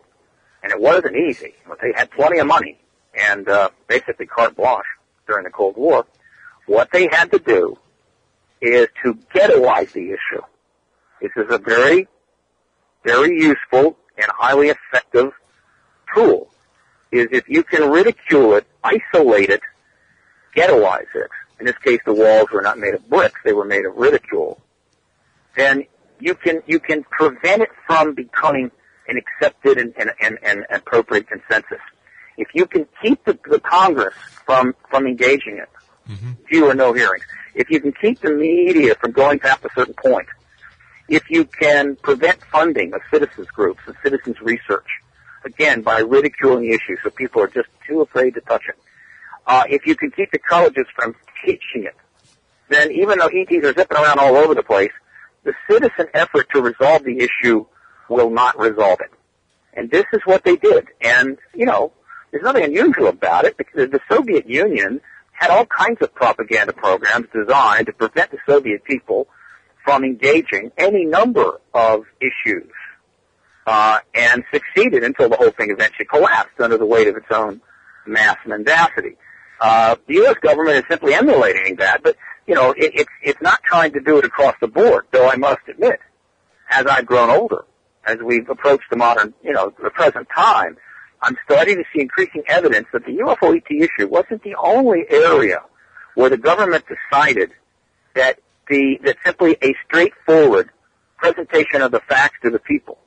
and 0.63 0.71
it 0.71 0.79
wasn't 0.79 1.15
easy, 1.15 1.53
but 1.67 1.79
they 1.81 1.93
had 1.95 2.11
plenty 2.11 2.39
of 2.39 2.47
money 2.47 2.79
and 3.13 3.47
uh, 3.47 3.69
basically 3.87 4.25
carte 4.25 4.55
blanche 4.55 4.85
during 5.27 5.43
the 5.45 5.49
Cold 5.49 5.77
War. 5.77 6.05
What 6.65 6.91
they 6.91 7.07
had 7.11 7.31
to 7.31 7.39
do 7.39 7.77
is 8.61 8.87
to 9.03 9.13
ghettoize 9.33 9.91
the 9.93 10.09
issue. 10.11 10.41
This 11.21 11.31
is 11.35 11.45
a 11.49 11.57
very, 11.57 12.07
very 13.03 13.39
useful 13.41 13.97
and 14.17 14.27
highly 14.37 14.69
effective 14.69 15.31
tool. 16.13 16.49
Is 17.11 17.27
if 17.31 17.47
you 17.47 17.63
can 17.63 17.89
ridicule 17.89 18.55
it, 18.55 18.67
isolate 18.83 19.49
it, 19.49 19.61
ghettoize 20.55 21.13
it. 21.15 21.29
In 21.59 21.65
this 21.65 21.77
case, 21.77 21.99
the 22.05 22.13
walls 22.13 22.49
were 22.51 22.61
not 22.61 22.77
made 22.77 22.93
of 22.93 23.09
bricks; 23.09 23.39
they 23.43 23.53
were 23.53 23.65
made 23.65 23.85
of 23.85 23.95
ridicule. 23.95 24.59
Then 25.55 25.85
you 26.19 26.35
can 26.35 26.61
you 26.67 26.79
can 26.79 27.03
prevent 27.03 27.61
it 27.61 27.69
from 27.85 28.13
becoming 28.13 28.71
an 29.07 29.17
accepted 29.17 29.77
and, 29.77 29.93
and, 29.97 30.11
and, 30.19 30.37
and 30.43 30.65
appropriate 30.69 31.27
consensus. 31.27 31.79
If 32.37 32.49
you 32.53 32.65
can 32.65 32.85
keep 33.01 33.23
the, 33.23 33.39
the 33.49 33.59
Congress 33.59 34.15
from 34.45 34.75
from 34.89 35.07
engaging 35.07 35.57
it, 35.57 35.69
mm-hmm. 36.09 36.31
few 36.47 36.69
or 36.69 36.73
no 36.73 36.93
hearings. 36.93 37.25
If 37.55 37.69
you 37.71 37.79
can 37.79 37.93
keep 37.93 38.19
the 38.21 38.31
media 38.31 38.95
from 38.95 39.11
going 39.11 39.39
past 39.39 39.65
a 39.65 39.69
certain 39.73 39.95
point, 39.95 40.27
if 41.07 41.29
you 41.29 41.45
can 41.45 41.95
prevent 41.95 42.43
funding 42.51 42.93
of 42.93 43.01
citizens 43.11 43.47
groups 43.47 43.79
and 43.87 43.95
citizens 44.03 44.39
research, 44.41 44.87
again 45.47 45.81
by 45.81 45.99
ridiculing 45.99 46.61
the 46.61 46.69
issue, 46.69 46.95
so 47.03 47.09
people 47.09 47.41
are 47.41 47.47
just 47.47 47.69
too 47.87 48.01
afraid 48.01 48.35
to 48.35 48.41
touch 48.41 48.63
it. 48.69 48.75
Uh, 49.45 49.63
if 49.69 49.85
you 49.85 49.95
can 49.95 50.11
keep 50.11 50.31
the 50.31 50.39
colleges 50.39 50.85
from 50.95 51.15
teaching 51.43 51.85
it, 51.85 51.95
then 52.69 52.91
even 52.91 53.17
though 53.17 53.27
ETs 53.27 53.65
are 53.65 53.73
zipping 53.73 53.97
around 53.97 54.19
all 54.19 54.35
over 54.35 54.53
the 54.53 54.63
place, 54.63 54.91
the 55.43 55.53
citizen 55.69 56.07
effort 56.13 56.47
to 56.53 56.61
resolve 56.61 57.03
the 57.03 57.19
issue 57.19 57.65
will 58.09 58.29
not 58.29 58.59
resolve 58.59 58.99
it. 58.99 59.11
And 59.73 59.89
this 59.89 60.05
is 60.11 60.21
what 60.25 60.43
they 60.43 60.57
did. 60.57 60.87
And, 61.01 61.37
you 61.55 61.65
know, 61.65 61.93
there's 62.31 62.43
nothing 62.43 62.65
unusual 62.65 63.07
about 63.07 63.45
it 63.45 63.57
because 63.57 63.89
the 63.89 64.01
Soviet 64.09 64.49
Union 64.49 64.99
had 65.31 65.51
all 65.51 65.65
kinds 65.65 66.01
of 66.01 66.13
propaganda 66.13 66.73
programs 66.73 67.27
designed 67.33 67.85
to 67.85 67.93
prevent 67.93 68.31
the 68.31 68.39
Soviet 68.45 68.83
people 68.83 69.27
from 69.85 70.03
engaging 70.03 70.71
any 70.77 71.05
number 71.05 71.61
of 71.73 72.03
issues. 72.19 72.71
Uh, 73.67 73.99
and 74.15 74.45
succeeded 74.49 75.03
until 75.03 75.27
the 75.27 75.35
whole 75.35 75.51
thing 75.51 75.69
eventually 75.69 76.05
collapsed 76.05 76.57
under 76.61 76.77
the 76.77 76.85
weight 76.85 77.05
of 77.05 77.17
its 77.17 77.25
own 77.31 77.59
mass 78.05 78.37
mendacity. 78.45 79.17
Uh, 79.59 79.97
the 80.07 80.13
U.S. 80.15 80.35
government 80.41 80.77
is 80.77 80.83
simply 80.89 81.13
emulating 81.13 81.75
that, 81.75 82.01
but 82.01 82.15
you 82.47 82.55
know, 82.55 82.71
it, 82.71 82.91
it's 82.95 83.09
it's 83.21 83.41
not 83.41 83.61
trying 83.63 83.91
to 83.91 83.99
do 83.99 84.19
it 84.19 84.23
across 84.23 84.55
the 84.61 84.69
board. 84.69 85.05
Though 85.11 85.27
I 85.27 85.35
must 85.35 85.59
admit, 85.67 85.99
as 86.69 86.85
I've 86.85 87.05
grown 87.05 87.29
older, 87.29 87.65
as 88.05 88.19
we've 88.23 88.49
approached 88.49 88.85
the 88.89 88.95
modern, 88.95 89.33
you 89.43 89.51
know, 89.51 89.73
the 89.83 89.89
present 89.89 90.29
time, 90.33 90.77
I'm 91.21 91.35
starting 91.43 91.75
to 91.75 91.83
see 91.93 92.01
increasing 92.01 92.43
evidence 92.47 92.87
that 92.93 93.05
the 93.05 93.17
UFO 93.17 93.53
ET 93.53 93.69
issue 93.69 94.07
wasn't 94.07 94.43
the 94.43 94.55
only 94.55 95.03
area 95.09 95.61
where 96.15 96.29
the 96.29 96.37
government 96.37 96.85
decided 96.87 97.51
that 98.15 98.39
the 98.69 98.97
that 99.03 99.17
simply 99.25 99.57
a 99.61 99.75
straightforward 99.85 100.69
presentation 101.17 101.81
of 101.81 101.91
the 101.91 101.99
facts 102.07 102.37
to 102.43 102.49
the 102.49 102.59
people 102.59 102.97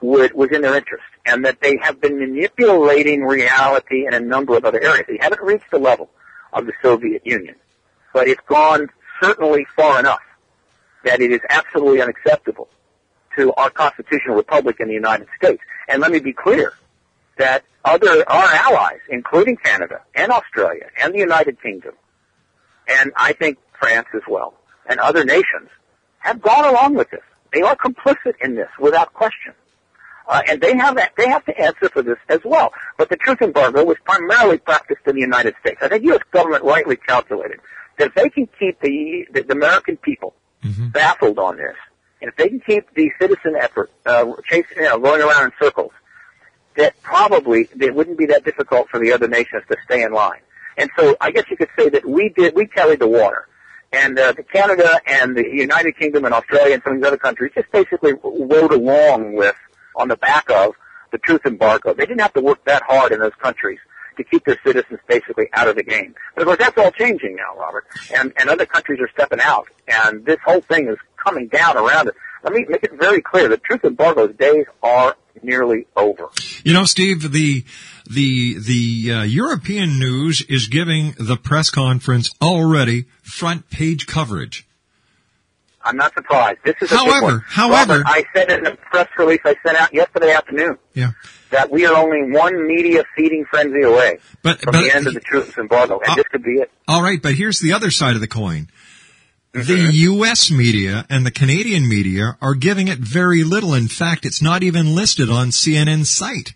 would 0.00 0.32
was 0.34 0.50
in 0.50 0.62
their 0.62 0.76
interest, 0.76 1.04
and 1.24 1.44
that 1.44 1.60
they 1.60 1.76
have 1.82 2.00
been 2.00 2.18
manipulating 2.18 3.22
reality 3.22 4.06
in 4.06 4.14
a 4.14 4.20
number 4.20 4.56
of 4.56 4.64
other 4.64 4.82
areas. 4.82 5.06
They 5.08 5.18
haven't 5.20 5.42
reached 5.42 5.70
the 5.70 5.78
level 5.78 6.10
of 6.52 6.66
the 6.66 6.72
Soviet 6.82 7.26
Union, 7.26 7.56
but 8.12 8.28
it's 8.28 8.40
gone 8.46 8.88
certainly 9.22 9.66
far 9.76 9.98
enough 9.98 10.20
that 11.04 11.20
it 11.20 11.30
is 11.30 11.40
absolutely 11.48 12.02
unacceptable 12.02 12.68
to 13.36 13.52
our 13.54 13.70
constitutional 13.70 14.36
republic 14.36 14.76
in 14.80 14.88
the 14.88 14.94
United 14.94 15.28
States. 15.36 15.62
And 15.88 16.00
let 16.00 16.10
me 16.10 16.18
be 16.18 16.32
clear 16.32 16.72
that 17.38 17.64
other 17.84 18.28
our 18.28 18.44
allies, 18.44 19.00
including 19.08 19.56
Canada 19.56 20.00
and 20.14 20.32
Australia 20.32 20.88
and 21.00 21.14
the 21.14 21.18
United 21.18 21.60
Kingdom, 21.62 21.94
and 22.88 23.12
I 23.16 23.32
think 23.32 23.58
France 23.78 24.08
as 24.14 24.22
well, 24.28 24.54
and 24.86 24.98
other 25.00 25.24
nations, 25.24 25.68
have 26.18 26.40
gone 26.40 26.64
along 26.64 26.94
with 26.94 27.10
this. 27.10 27.20
They 27.52 27.62
are 27.62 27.76
complicit 27.76 28.34
in 28.42 28.54
this 28.56 28.68
without 28.80 29.12
question. 29.14 29.54
Uh, 30.28 30.42
and 30.48 30.60
they 30.60 30.76
have 30.76 30.96
that, 30.96 31.12
they 31.16 31.28
have 31.28 31.44
to 31.44 31.56
answer 31.58 31.88
for 31.88 32.02
this 32.02 32.18
as 32.28 32.40
well. 32.44 32.72
But 32.98 33.08
the 33.08 33.16
truth 33.16 33.40
embargo 33.42 33.84
was 33.84 33.96
primarily 34.04 34.58
practiced 34.58 35.02
in 35.06 35.14
the 35.14 35.20
United 35.20 35.54
States. 35.60 35.78
I 35.80 35.88
think 35.88 36.04
U.S. 36.04 36.22
government 36.32 36.64
rightly 36.64 36.96
calculated 36.96 37.60
that 37.98 38.08
if 38.08 38.14
they 38.14 38.28
can 38.28 38.48
keep 38.58 38.80
the 38.80 39.26
the, 39.32 39.42
the 39.42 39.52
American 39.52 39.96
people 39.96 40.34
baffled 40.92 41.38
on 41.38 41.56
this, 41.56 41.76
and 42.20 42.28
if 42.28 42.36
they 42.36 42.48
can 42.48 42.60
keep 42.60 42.92
the 42.94 43.10
citizen 43.20 43.54
effort 43.56 43.90
uh, 44.04 44.32
chasing, 44.44 44.78
you 44.78 44.82
know, 44.82 44.98
going 44.98 45.22
around 45.22 45.44
in 45.44 45.52
circles, 45.60 45.92
that 46.76 47.00
probably 47.02 47.68
it 47.80 47.94
wouldn't 47.94 48.18
be 48.18 48.26
that 48.26 48.44
difficult 48.44 48.88
for 48.88 48.98
the 48.98 49.12
other 49.12 49.28
nations 49.28 49.62
to 49.68 49.76
stay 49.84 50.02
in 50.02 50.12
line. 50.12 50.40
And 50.76 50.90
so 50.98 51.16
I 51.20 51.30
guess 51.30 51.44
you 51.50 51.56
could 51.56 51.70
say 51.78 51.88
that 51.90 52.04
we 52.04 52.30
did 52.30 52.54
we 52.54 52.66
carried 52.66 53.00
the 53.00 53.08
water. 53.08 53.46
And 53.92 54.18
uh, 54.18 54.32
the 54.32 54.42
Canada 54.42 55.00
and 55.06 55.36
the 55.36 55.48
United 55.48 55.96
Kingdom 55.96 56.24
and 56.24 56.34
Australia 56.34 56.74
and 56.74 56.82
some 56.82 56.94
of 56.94 56.98
these 56.98 57.06
other 57.06 57.16
countries 57.16 57.52
just 57.54 57.70
basically 57.70 58.14
rode 58.22 58.72
along 58.72 59.34
with, 59.34 59.54
on 59.96 60.08
the 60.08 60.16
back 60.16 60.50
of, 60.50 60.74
the 61.12 61.18
truth 61.18 61.46
embargo. 61.46 61.94
They 61.94 62.06
didn't 62.06 62.20
have 62.20 62.34
to 62.34 62.40
work 62.40 62.64
that 62.64 62.82
hard 62.82 63.12
in 63.12 63.20
those 63.20 63.34
countries 63.40 63.78
to 64.16 64.24
keep 64.24 64.44
their 64.44 64.58
citizens 64.64 65.00
basically 65.06 65.48
out 65.52 65.68
of 65.68 65.76
the 65.76 65.82
game. 65.82 66.14
But 66.34 66.42
of 66.42 66.46
course, 66.46 66.58
that's 66.58 66.78
all 66.78 66.90
changing 66.90 67.36
now, 67.36 67.58
Robert. 67.58 67.86
And, 68.14 68.32
and 68.38 68.50
other 68.50 68.66
countries 68.66 69.00
are 69.00 69.08
stepping 69.08 69.40
out. 69.40 69.68
And 69.86 70.24
this 70.24 70.38
whole 70.44 70.60
thing 70.60 70.88
is 70.88 70.96
coming 71.16 71.48
down 71.48 71.76
around 71.76 72.08
it. 72.08 72.14
Let 72.42 72.52
me 72.52 72.64
make 72.68 72.84
it 72.84 72.92
very 72.92 73.20
clear. 73.20 73.48
The 73.48 73.56
truth 73.56 73.84
embargo's 73.84 74.34
days 74.36 74.66
are 74.82 75.16
nearly 75.42 75.86
over. 75.96 76.28
You 76.64 76.72
know, 76.72 76.84
Steve, 76.84 77.32
the 77.32 77.64
the 78.08 78.58
the 78.58 79.12
uh, 79.12 79.22
European 79.22 79.98
news 79.98 80.42
is 80.48 80.68
giving 80.68 81.14
the 81.18 81.36
press 81.36 81.70
conference 81.70 82.32
already 82.40 83.06
front 83.22 83.68
page 83.70 84.06
coverage. 84.06 84.65
I'm 85.86 85.96
not 85.96 86.12
surprised. 86.14 86.58
This 86.64 86.74
is 86.82 86.90
a 86.92 86.96
However- 86.96 87.22
one. 87.26 87.44
however- 87.46 87.92
Robert, 87.98 88.06
I 88.06 88.24
said 88.34 88.50
in 88.50 88.64
the 88.64 88.72
press 88.90 89.08
release 89.18 89.40
I 89.44 89.54
sent 89.64 89.78
out 89.78 89.94
yesterday 89.94 90.32
afternoon 90.32 90.78
Yeah. 90.94 91.10
that 91.50 91.70
we 91.70 91.86
are 91.86 91.94
only 91.94 92.30
one 92.32 92.66
media 92.66 93.04
feeding 93.16 93.44
frenzy 93.48 93.82
away 93.82 94.18
But 94.42 94.60
from 94.60 94.72
but 94.72 94.80
the 94.82 94.94
end 94.94 95.06
of 95.06 95.14
the 95.14 95.20
truth 95.20 95.56
embargo, 95.58 96.00
and 96.00 96.10
Uh, 96.10 96.14
this 96.16 96.24
could 96.30 96.42
be 96.42 96.54
it. 96.60 96.70
all 96.88 97.02
right, 97.02 97.22
but 97.22 97.34
here's 97.34 97.60
the 97.60 97.72
other 97.72 97.90
side 97.90 98.14
of 98.16 98.20
the 98.20 98.26
coin. 98.26 98.68
The 99.52 99.60
Mm-hmm. 99.62 99.90
U.S. 99.92 100.50
media 100.50 101.06
and 101.08 101.24
the 101.24 101.30
Canadian 101.30 101.88
media 101.88 102.36
are 102.42 102.54
giving 102.54 102.88
it 102.88 102.98
very 102.98 103.42
little. 103.42 103.72
In 103.72 103.88
fact, 103.88 104.26
it's 104.26 104.42
not 104.42 104.62
even 104.62 104.94
listed 104.94 105.30
on 105.30 105.48
CNN's 105.50 106.10
site. 106.10 106.54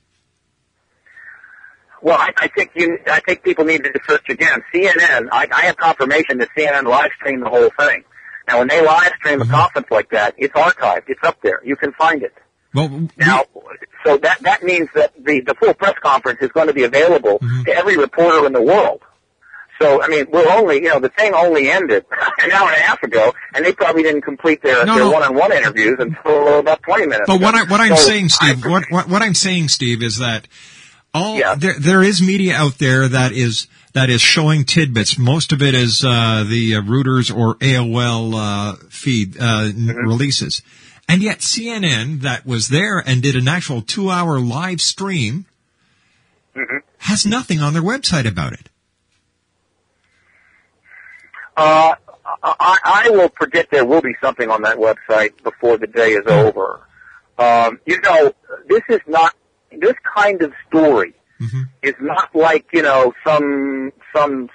Well, 2.03 2.17
I, 2.19 2.31
I 2.37 2.49
think 2.49 2.71
you, 2.75 2.99
I 3.11 3.21
think 3.21 3.43
people 3.43 3.65
need 3.65 3.85
to 3.85 3.93
search 4.09 4.29
again. 4.31 4.63
CNN, 4.75 5.29
I, 5.33 5.47
I 5.53 5.61
have 5.67 5.77
confirmation 5.77 6.39
that 6.39 6.49
CNN 6.57 6.85
live 6.85 7.11
streamed 7.17 7.43
the 7.43 7.49
whole 7.51 7.71
thing. 7.79 8.05
Now, 8.51 8.59
when 8.59 8.69
they 8.69 8.85
live 8.85 9.13
stream 9.21 9.41
a 9.43 9.47
conference 9.47 9.89
like 9.91 10.11
that, 10.11 10.35
it's 10.37 10.55
archived. 10.55 11.05
It's 11.09 11.23
up 11.23 11.41
there. 11.43 11.61
You 11.65 11.77
can 11.77 11.93
find 11.93 12.23
it. 12.23 12.35
Well, 12.75 13.09
Now, 13.17 13.45
so 14.05 14.17
that 14.19 14.41
that 14.43 14.63
means 14.63 14.89
that 14.95 15.13
the 15.23 15.41
the 15.41 15.55
full 15.55 15.75
press 15.75 15.95
conference 16.03 16.41
is 16.41 16.51
going 16.51 16.67
to 16.69 16.73
be 16.75 16.85
available 16.85 17.39
Mm-hmm. 17.39 17.63
to 17.65 17.73
every 17.75 17.97
reporter 17.97 18.47
in 18.47 18.53
the 18.53 18.63
world. 18.63 19.03
So, 19.81 20.03
I 20.03 20.09
mean, 20.09 20.27
we're 20.31 20.47
only, 20.49 20.77
you 20.77 20.89
know, 20.91 21.01
the 21.01 21.09
thing 21.09 21.33
only 21.33 21.71
ended 21.71 22.05
an 22.45 22.51
hour 22.53 22.69
and 22.69 22.77
a 22.77 22.81
half 22.81 23.03
ago, 23.03 23.33
and 23.55 23.65
they 23.65 23.73
probably 23.73 24.03
didn't 24.03 24.21
complete 24.23 24.63
their, 24.63 24.85
No, 24.85 24.95
their 24.95 25.05
no. 25.05 25.11
one-on-one 25.11 25.53
interviews 25.53 25.97
until 25.99 26.59
about 26.59 26.83
20 26.83 27.07
minutes 27.07 27.27
But 27.27 27.37
ago. 27.37 27.45
what 27.47 27.55
I 27.55 27.63
what 27.65 27.81
I'm 27.81 27.97
So, 27.97 28.03
saying, 28.03 28.29
Steve, 28.29 28.65
what, 28.67 28.85
what 28.91 29.09
what 29.09 29.23
I'm 29.23 29.35
saying, 29.35 29.69
Steve, 29.69 30.03
is 30.03 30.19
that 30.19 30.47
all 31.15 31.37
Yeah. 31.39 31.55
there 31.55 31.77
there 31.79 32.03
is 32.03 32.21
media 32.21 32.55
out 32.57 32.77
there 32.79 33.09
that 33.09 33.33
is 33.33 33.69
that 33.93 34.09
is 34.11 34.21
showing 34.21 34.65
tidbits. 34.65 35.19
Most 35.19 35.53
of 35.53 35.63
it 35.63 35.75
is 35.75 36.05
uh, 36.05 36.45
the 36.49 36.77
uh, 36.77 36.81
Reuters 36.83 37.35
or 37.35 37.57
AOL 37.57 38.35
uh, 38.35 38.77
feed 38.89 39.37
uh, 39.37 39.41
Mm-hmm. 39.71 40.07
releases, 40.07 40.63
and 41.09 41.23
yet 41.23 41.39
CNN 41.39 42.21
that 42.21 42.47
was 42.47 42.69
there 42.69 42.99
and 43.05 43.23
did 43.23 43.35
an 43.37 43.49
actual 43.49 43.83
two 43.83 44.11
hour 44.11 44.39
live 44.39 44.81
stream 44.81 45.47
Mm-hmm. 46.57 46.79
has 46.99 47.25
nothing 47.25 47.61
on 47.61 47.73
their 47.75 47.83
website 47.83 48.27
about 48.27 48.53
it. 48.53 48.69
Uh, 51.57 51.95
I, 52.43 52.79
I 53.07 53.11
will 53.11 53.29
predict 53.29 53.71
there 53.71 53.85
will 53.85 54.01
be 54.01 54.15
something 54.21 54.51
on 54.51 54.63
that 54.63 54.77
website 54.79 55.41
before 55.43 55.77
the 55.77 55.87
day 55.87 56.11
is 56.13 56.27
over. 56.27 56.81
Um, 57.39 57.81
you 57.87 58.01
know, 58.01 58.33
this 58.69 58.83
is 58.89 59.01
not 59.07 59.35
this 59.71 59.95
kind 60.15 60.43
of 60.43 60.53
story 60.69 61.15
is 61.83 61.95
not 62.01 62.35
like 62.35 62.67
you 62.73 62.83
know 62.83 63.13
some 63.27 63.93
some 64.15 64.49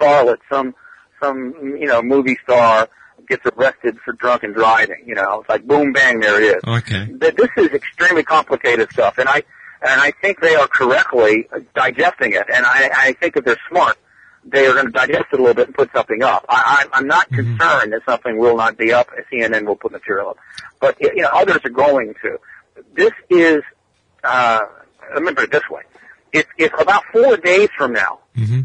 starlet, 0.00 0.38
some 0.50 0.74
some 1.22 1.54
you 1.78 1.86
know 1.86 2.02
movie 2.02 2.38
star 2.44 2.88
gets 3.28 3.44
arrested 3.56 3.98
for 4.04 4.12
drunken 4.12 4.52
driving. 4.52 5.04
You 5.06 5.14
know, 5.14 5.40
it's 5.40 5.48
like 5.48 5.66
boom 5.66 5.92
bang, 5.92 6.20
there 6.20 6.40
it 6.42 6.56
is. 6.56 6.62
Okay. 6.64 7.06
Th- 7.20 7.34
This 7.34 7.48
is 7.56 7.68
extremely 7.72 8.22
complicated 8.24 8.90
stuff, 8.92 9.18
and 9.18 9.28
I 9.28 9.42
and 9.82 10.00
I 10.00 10.12
think 10.20 10.40
they 10.40 10.54
are 10.54 10.68
correctly 10.68 11.48
digesting 11.74 12.34
it, 12.34 12.46
and 12.52 12.64
I, 12.66 12.90
I 12.94 13.12
think 13.14 13.36
if 13.36 13.44
they're 13.44 13.56
smart, 13.68 13.98
they 14.44 14.66
are 14.66 14.74
going 14.74 14.86
to 14.86 14.92
digest 14.92 15.24
it 15.32 15.38
a 15.38 15.42
little 15.42 15.54
bit 15.54 15.66
and 15.68 15.74
put 15.74 15.90
something 15.92 16.22
up. 16.22 16.44
I, 16.48 16.86
I'm 16.92 17.06
not 17.08 17.28
concerned 17.30 17.92
that 17.92 18.02
something 18.06 18.38
will 18.38 18.56
not 18.56 18.76
be 18.76 18.92
up. 18.92 19.08
CNN 19.32 19.64
will 19.66 19.76
put 19.76 19.90
material 19.92 20.30
up, 20.30 20.38
but 20.80 20.96
you 21.00 21.22
know 21.22 21.30
others 21.32 21.60
are 21.64 21.70
going 21.70 22.14
to. 22.22 22.38
This 22.94 23.12
is. 23.30 23.62
Uh, 24.24 24.60
put 25.14 25.38
it 25.40 25.50
this 25.50 25.68
way: 25.68 25.82
if 26.32 26.46
if 26.58 26.72
about 26.80 27.04
four 27.12 27.36
days 27.36 27.68
from 27.76 27.92
now 27.92 28.20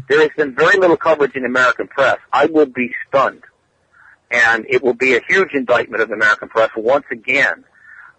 there 0.08 0.20
has 0.22 0.30
been 0.36 0.54
very 0.54 0.78
little 0.78 0.96
coverage 0.96 1.34
in 1.34 1.42
the 1.42 1.48
American 1.48 1.88
press, 1.88 2.18
I 2.32 2.46
will 2.46 2.66
be 2.66 2.90
stunned, 3.06 3.42
and 4.30 4.64
it 4.68 4.82
will 4.82 4.94
be 4.94 5.14
a 5.14 5.20
huge 5.28 5.52
indictment 5.52 6.02
of 6.02 6.08
the 6.08 6.14
American 6.14 6.48
press 6.48 6.70
once 6.76 7.04
again. 7.10 7.64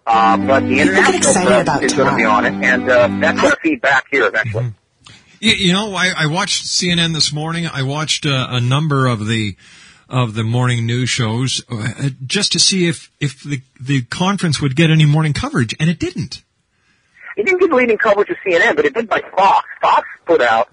Uh, 0.06 0.36
but 0.38 0.60
the 0.60 0.80
international 0.80 1.34
press 1.44 1.82
is 1.82 1.92
going 1.92 2.10
to 2.10 2.16
be 2.16 2.24
on 2.24 2.46
it, 2.46 2.52
and 2.54 2.88
uh, 2.88 3.08
that's 3.20 3.40
going 3.40 3.52
to 3.52 3.60
feed 3.60 3.80
back 3.80 4.06
here 4.10 4.26
eventually. 4.26 4.72
You, 5.40 5.52
you 5.52 5.72
know, 5.72 5.94
I, 5.94 6.12
I 6.16 6.26
watched 6.26 6.64
CNN 6.64 7.14
this 7.14 7.32
morning. 7.32 7.66
I 7.66 7.82
watched 7.82 8.26
uh, 8.26 8.48
a 8.50 8.60
number 8.60 9.06
of 9.06 9.26
the 9.26 9.56
of 10.08 10.34
the 10.34 10.42
morning 10.42 10.86
news 10.86 11.08
shows 11.08 11.62
uh, 11.70 12.10
just 12.26 12.52
to 12.52 12.58
see 12.58 12.88
if 12.88 13.10
if 13.20 13.42
the 13.42 13.60
the 13.80 14.02
conference 14.02 14.60
would 14.60 14.74
get 14.74 14.90
any 14.90 15.04
morning 15.04 15.32
coverage, 15.32 15.74
and 15.78 15.90
it 15.90 15.98
didn't. 15.98 16.42
It 17.40 17.46
didn't 17.46 17.60
get 17.60 17.72
leading 17.72 17.96
coverage 17.96 18.28
of 18.28 18.36
CNN, 18.46 18.76
but 18.76 18.84
it 18.84 18.92
did 18.92 19.08
by 19.08 19.22
Fox. 19.34 19.66
Fox 19.80 20.06
put 20.26 20.42
out 20.42 20.68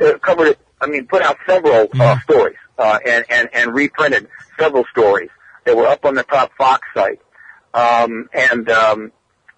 uh, 0.00 0.16
covered 0.22 0.48
it. 0.48 0.58
I 0.80 0.86
mean, 0.86 1.06
put 1.06 1.20
out 1.20 1.36
several 1.46 1.86
uh, 2.00 2.18
stories 2.20 2.56
uh, 2.78 2.98
and 3.04 3.26
and 3.28 3.50
and 3.52 3.74
reprinted 3.74 4.26
several 4.58 4.86
stories 4.90 5.28
that 5.66 5.76
were 5.76 5.86
up 5.86 6.06
on 6.06 6.14
the 6.14 6.22
top 6.22 6.50
Fox 6.56 6.88
site. 6.94 7.20
Um, 7.74 8.30
and 8.32 8.70
um, 8.70 9.12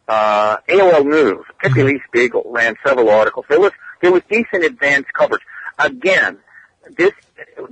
uh, 0.08 0.56
AOL 0.68 1.04
News, 1.04 1.44
particularly 1.56 1.94
Lee 1.94 2.02
Spiegel, 2.08 2.42
ran 2.46 2.74
several 2.84 3.10
articles. 3.10 3.46
There 3.48 3.60
was 3.60 3.70
there 4.02 4.10
was 4.10 4.22
decent 4.28 4.64
advanced 4.64 5.12
coverage. 5.12 5.42
Again, 5.78 6.38
this 6.96 7.12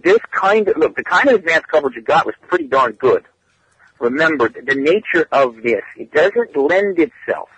this 0.05 0.21
kind 0.31 0.69
of 0.69 0.77
look 0.77 0.95
the 0.95 1.03
kind 1.03 1.29
of 1.29 1.35
advanced 1.35 1.67
coverage 1.67 1.97
you 1.97 2.03
got 2.03 2.27
was 2.27 2.37
pretty 2.47 2.69
darn 2.69 2.93
good. 2.93 3.25
Remember 3.99 4.49
the 4.49 4.77
nature 4.77 5.27
of 5.33 5.57
this; 5.65 5.83
it 5.97 6.13
doesn't 6.13 6.57
lend 6.57 7.01
itself 7.01 7.49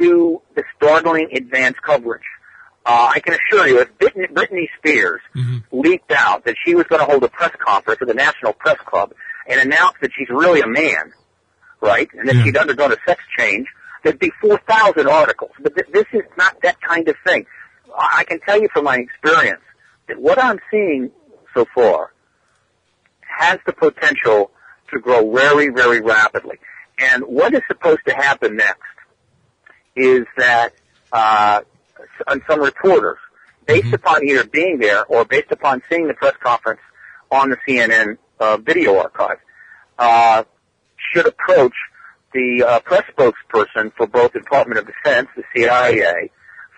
to 0.00 0.40
the 0.54 0.64
startling 0.76 1.28
advance 1.34 1.76
coverage. 1.84 2.22
Uh, 2.86 3.12
I 3.14 3.20
can 3.20 3.34
assure 3.34 3.66
you, 3.66 3.80
if 3.80 3.96
Britney, 3.98 4.66
Spears 4.78 5.20
leaked 5.72 6.12
out 6.12 6.44
that 6.44 6.56
she 6.64 6.74
was 6.74 6.84
going 6.86 7.00
to 7.00 7.06
hold 7.06 7.24
a 7.24 7.28
press 7.28 7.52
conference 7.58 8.00
at 8.02 8.08
the 8.08 8.14
National 8.14 8.52
Press 8.52 8.76
Club 8.84 9.14
and 9.48 9.58
announced 9.60 9.96
that 10.02 10.10
she's 10.16 10.28
really 10.28 10.60
a 10.60 10.66
man, 10.66 11.12
right, 11.80 12.08
and 12.12 12.28
that 12.28 12.34
she'd 12.44 12.56
undergone 12.56 12.92
a 12.92 12.96
sex 13.06 13.22
change, 13.38 13.66
there'd 14.02 14.18
be 14.18 14.30
4,000 14.40 15.08
articles. 15.08 15.52
But 15.60 15.74
th- 15.74 15.88
this 15.92 16.06
is 16.12 16.22
not 16.36 16.60
that 16.62 16.80
kind 16.82 17.08
of 17.08 17.16
thing. 17.26 17.46
I 17.96 18.18
I 18.18 18.24
can 18.24 18.40
tell 18.40 18.60
you 18.60 18.68
from 18.72 18.84
my 18.84 18.98
experience 18.98 19.62
that 20.08 20.20
what 20.20 20.42
I'm 20.42 20.58
seeing 20.70 21.10
so 21.54 21.64
far 21.74 22.12
has 23.20 23.58
the 23.66 23.72
potential 23.72 24.50
to 24.92 24.98
grow 25.00 25.32
very, 25.34 25.68
very 25.70 26.00
rapidly. 26.00 26.58
And 26.98 27.24
what 27.24 27.54
is 27.54 27.62
supposed 27.66 28.00
to 28.06 28.14
happen 28.14 28.56
next 28.56 28.82
is 29.96 30.26
that 30.36 30.74
uh, 31.12 31.60
and 32.26 32.42
some 32.48 32.60
reporters 32.60 33.18
based 33.66 33.92
upon 33.92 34.24
either 34.24 34.44
being 34.44 34.78
there 34.78 35.04
or 35.06 35.24
based 35.24 35.50
upon 35.50 35.82
seeing 35.88 36.06
the 36.06 36.14
press 36.14 36.34
conference 36.42 36.80
on 37.30 37.50
the 37.50 37.56
CNN 37.66 38.18
uh, 38.38 38.56
video 38.58 38.98
archive, 38.98 39.38
uh, 39.98 40.44
should 41.12 41.26
approach 41.26 41.74
the 42.32 42.64
uh, 42.66 42.80
press 42.80 43.04
spokesperson 43.16 43.92
for 43.96 44.06
both 44.06 44.32
the 44.32 44.40
Department 44.40 44.78
of 44.78 44.86
Defense, 44.86 45.28
the 45.36 45.44
CIA, 45.54 46.30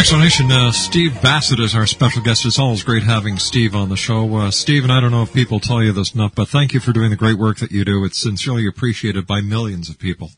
Explanation, 0.00 0.50
uh, 0.50 0.72
Steve 0.72 1.20
Bassett 1.20 1.60
is 1.60 1.74
our 1.74 1.86
special 1.86 2.22
guest. 2.22 2.46
It's 2.46 2.58
always 2.58 2.82
great 2.82 3.02
having 3.02 3.38
Steve 3.38 3.74
on 3.74 3.90
the 3.90 3.98
show. 3.98 4.34
Uh, 4.34 4.50
Steve, 4.50 4.82
and 4.82 4.90
I 4.90 4.98
don't 4.98 5.10
know 5.10 5.22
if 5.22 5.34
people 5.34 5.60
tell 5.60 5.82
you 5.82 5.92
this 5.92 6.14
enough, 6.14 6.34
but 6.34 6.48
thank 6.48 6.72
you 6.72 6.80
for 6.80 6.90
doing 6.94 7.10
the 7.10 7.16
great 7.16 7.36
work 7.36 7.58
that 7.58 7.70
you 7.70 7.84
do. 7.84 8.02
It's 8.06 8.18
sincerely 8.18 8.66
appreciated 8.66 9.26
by 9.26 9.42
millions 9.42 9.90
of 9.90 9.98
people. 9.98 10.30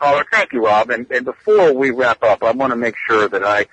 Oh, 0.00 0.22
thank 0.32 0.54
you, 0.54 0.64
Rob. 0.64 0.88
And, 0.88 1.08
and 1.10 1.26
before 1.26 1.74
we 1.74 1.90
wrap 1.90 2.22
up, 2.22 2.42
I 2.42 2.52
want 2.52 2.70
to 2.70 2.76
make 2.76 2.94
sure 3.06 3.28
that 3.28 3.44
I, 3.44 3.66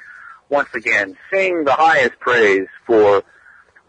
once 0.49 0.67
again, 0.73 1.15
sing 1.31 1.63
the 1.63 1.71
highest 1.71 2.19
praise 2.19 2.67
for 2.85 3.23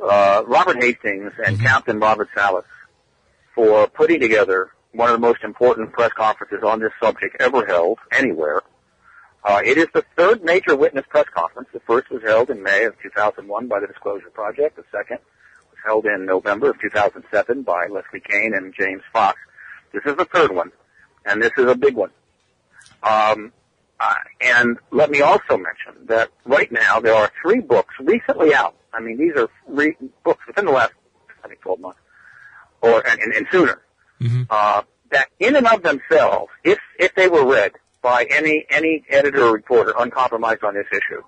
uh, 0.00 0.44
Robert 0.46 0.80
Hastings 0.80 1.32
and 1.44 1.58
Captain 1.60 1.98
Robert 1.98 2.28
Salas 2.32 2.64
for 3.56 3.88
putting 3.88 4.20
together 4.20 4.70
one 4.92 5.10
of 5.10 5.20
the 5.20 5.26
most 5.26 5.42
important 5.42 5.90
press 5.90 6.12
conferences 6.12 6.62
on 6.62 6.78
this 6.78 6.92
subject 7.02 7.38
ever 7.40 7.66
held 7.66 7.98
anywhere. 8.12 8.62
Uh, 9.42 9.62
it 9.64 9.78
is 9.78 9.86
the 9.94 10.04
third 10.16 10.44
major 10.44 10.76
witness 10.76 11.04
press 11.08 11.26
conference. 11.32 11.68
The 11.72 11.80
first 11.80 12.10
was 12.10 12.22
held 12.22 12.50
in 12.50 12.62
May 12.62 12.84
of 12.84 12.98
2001 13.00 13.68
by 13.68 13.80
the 13.80 13.86
Disclosure 13.86 14.30
Project. 14.30 14.76
The 14.76 14.84
second 14.92 15.18
was 15.70 15.78
held 15.84 16.06
in 16.06 16.26
November 16.26 16.70
of 16.70 16.80
2007 16.80 17.62
by 17.62 17.86
Leslie 17.86 18.20
Kean 18.20 18.54
and 18.54 18.74
James 18.74 19.02
Fox. 19.12 19.38
This 19.92 20.02
is 20.04 20.16
the 20.16 20.26
third 20.26 20.54
one, 20.54 20.72
and 21.24 21.42
this 21.42 21.52
is 21.56 21.66
a 21.66 21.74
big 21.74 21.94
one. 21.94 22.10
Um, 23.02 23.52
uh, 23.98 24.14
and 24.40 24.78
let 24.90 25.10
me 25.10 25.20
also 25.22 25.56
mention 25.56 26.06
that 26.06 26.30
right 26.44 26.70
now 26.70 27.00
there 27.00 27.14
are 27.14 27.30
three 27.42 27.60
books 27.60 27.94
recently 28.00 28.54
out. 28.54 28.74
I 28.92 29.00
mean, 29.00 29.18
these 29.18 29.34
are 29.36 29.48
re- 29.66 29.96
books 30.24 30.46
within 30.46 30.66
the 30.66 30.72
last, 30.72 30.92
I 31.44 31.48
think, 31.48 31.60
12 31.60 31.80
months, 31.80 32.00
or 32.82 33.06
and, 33.06 33.20
and, 33.20 33.32
and 33.32 33.46
sooner. 33.50 33.80
Uh, 34.50 34.82
that 35.10 35.28
in 35.38 35.56
and 35.56 35.66
of 35.66 35.82
themselves, 35.82 36.50
if 36.62 36.78
if 36.98 37.14
they 37.14 37.26
were 37.28 37.44
read 37.46 37.72
by 38.02 38.26
any 38.30 38.66
any 38.70 39.04
editor 39.08 39.44
or 39.44 39.52
reporter 39.52 39.92
uncompromised 39.98 40.64
on 40.64 40.74
this 40.74 40.86
issue, 40.90 41.22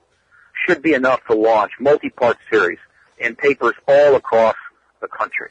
should 0.67 0.83
be 0.83 0.95
enough 0.95 1.21
to 1.27 1.35
launch 1.35 1.73
multi-part 1.81 2.39
series 2.51 2.79
in 3.19 3.37
papers 3.37 3.75
all 3.87 4.15
across 4.15 4.57
the 5.01 5.09
country. 5.09 5.49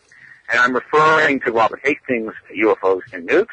And 0.50 0.60
I'm 0.60 0.74
referring 0.74 1.40
to 1.42 1.52
Robert 1.52 1.82
Hastings' 1.84 2.34
UFOs 2.56 3.02
and 3.14 3.28
Nukes, 3.28 3.48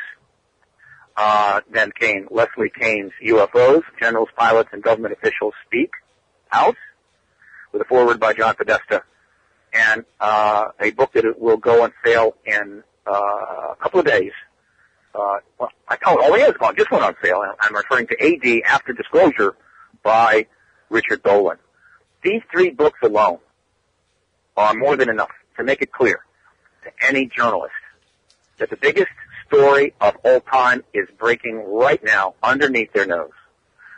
uh, 1.16 1.60
then 1.70 1.92
Kean, 1.98 2.26
Leslie 2.30 2.70
Kean's 2.70 3.12
UFOs, 3.24 3.82
Generals, 4.00 4.28
Pilots, 4.36 4.70
and 4.72 4.82
Government 4.82 5.12
Officials 5.12 5.54
Speak 5.66 5.90
Out, 6.52 6.76
with 7.72 7.82
a 7.82 7.84
foreword 7.84 8.18
by 8.18 8.32
John 8.32 8.54
Podesta, 8.54 9.02
and 9.72 10.04
uh, 10.20 10.68
a 10.80 10.90
book 10.90 11.12
that 11.12 11.38
will 11.38 11.56
go 11.56 11.84
on 11.84 11.92
sale 12.04 12.34
in 12.44 12.82
uh, 13.06 13.12
a 13.12 13.76
couple 13.80 14.00
of 14.00 14.06
days. 14.06 14.32
Uh, 15.14 15.38
well, 15.58 15.70
I 15.88 15.96
oh, 16.06 16.18
oh, 16.20 16.36
yeah, 16.36 16.50
gone. 16.52 16.76
Just 16.76 16.90
went 16.90 17.02
on 17.02 17.14
sale. 17.22 17.42
I'm 17.60 17.74
referring 17.74 18.06
to 18.08 18.16
AD 18.20 18.62
After 18.66 18.92
Disclosure 18.92 19.56
by 20.02 20.46
Richard 20.90 21.22
Dolan. 21.22 21.58
These 22.22 22.42
three 22.50 22.70
books 22.70 22.98
alone 23.02 23.38
are 24.56 24.74
more 24.74 24.96
than 24.96 25.08
enough 25.08 25.30
to 25.56 25.64
make 25.64 25.82
it 25.82 25.92
clear 25.92 26.20
to 26.84 27.06
any 27.06 27.26
journalist 27.26 27.72
that 28.58 28.70
the 28.70 28.76
biggest 28.76 29.10
story 29.46 29.94
of 30.00 30.16
all 30.24 30.40
time 30.40 30.84
is 30.92 31.08
breaking 31.18 31.64
right 31.66 32.02
now 32.04 32.34
underneath 32.42 32.92
their 32.92 33.06
nose. 33.06 33.30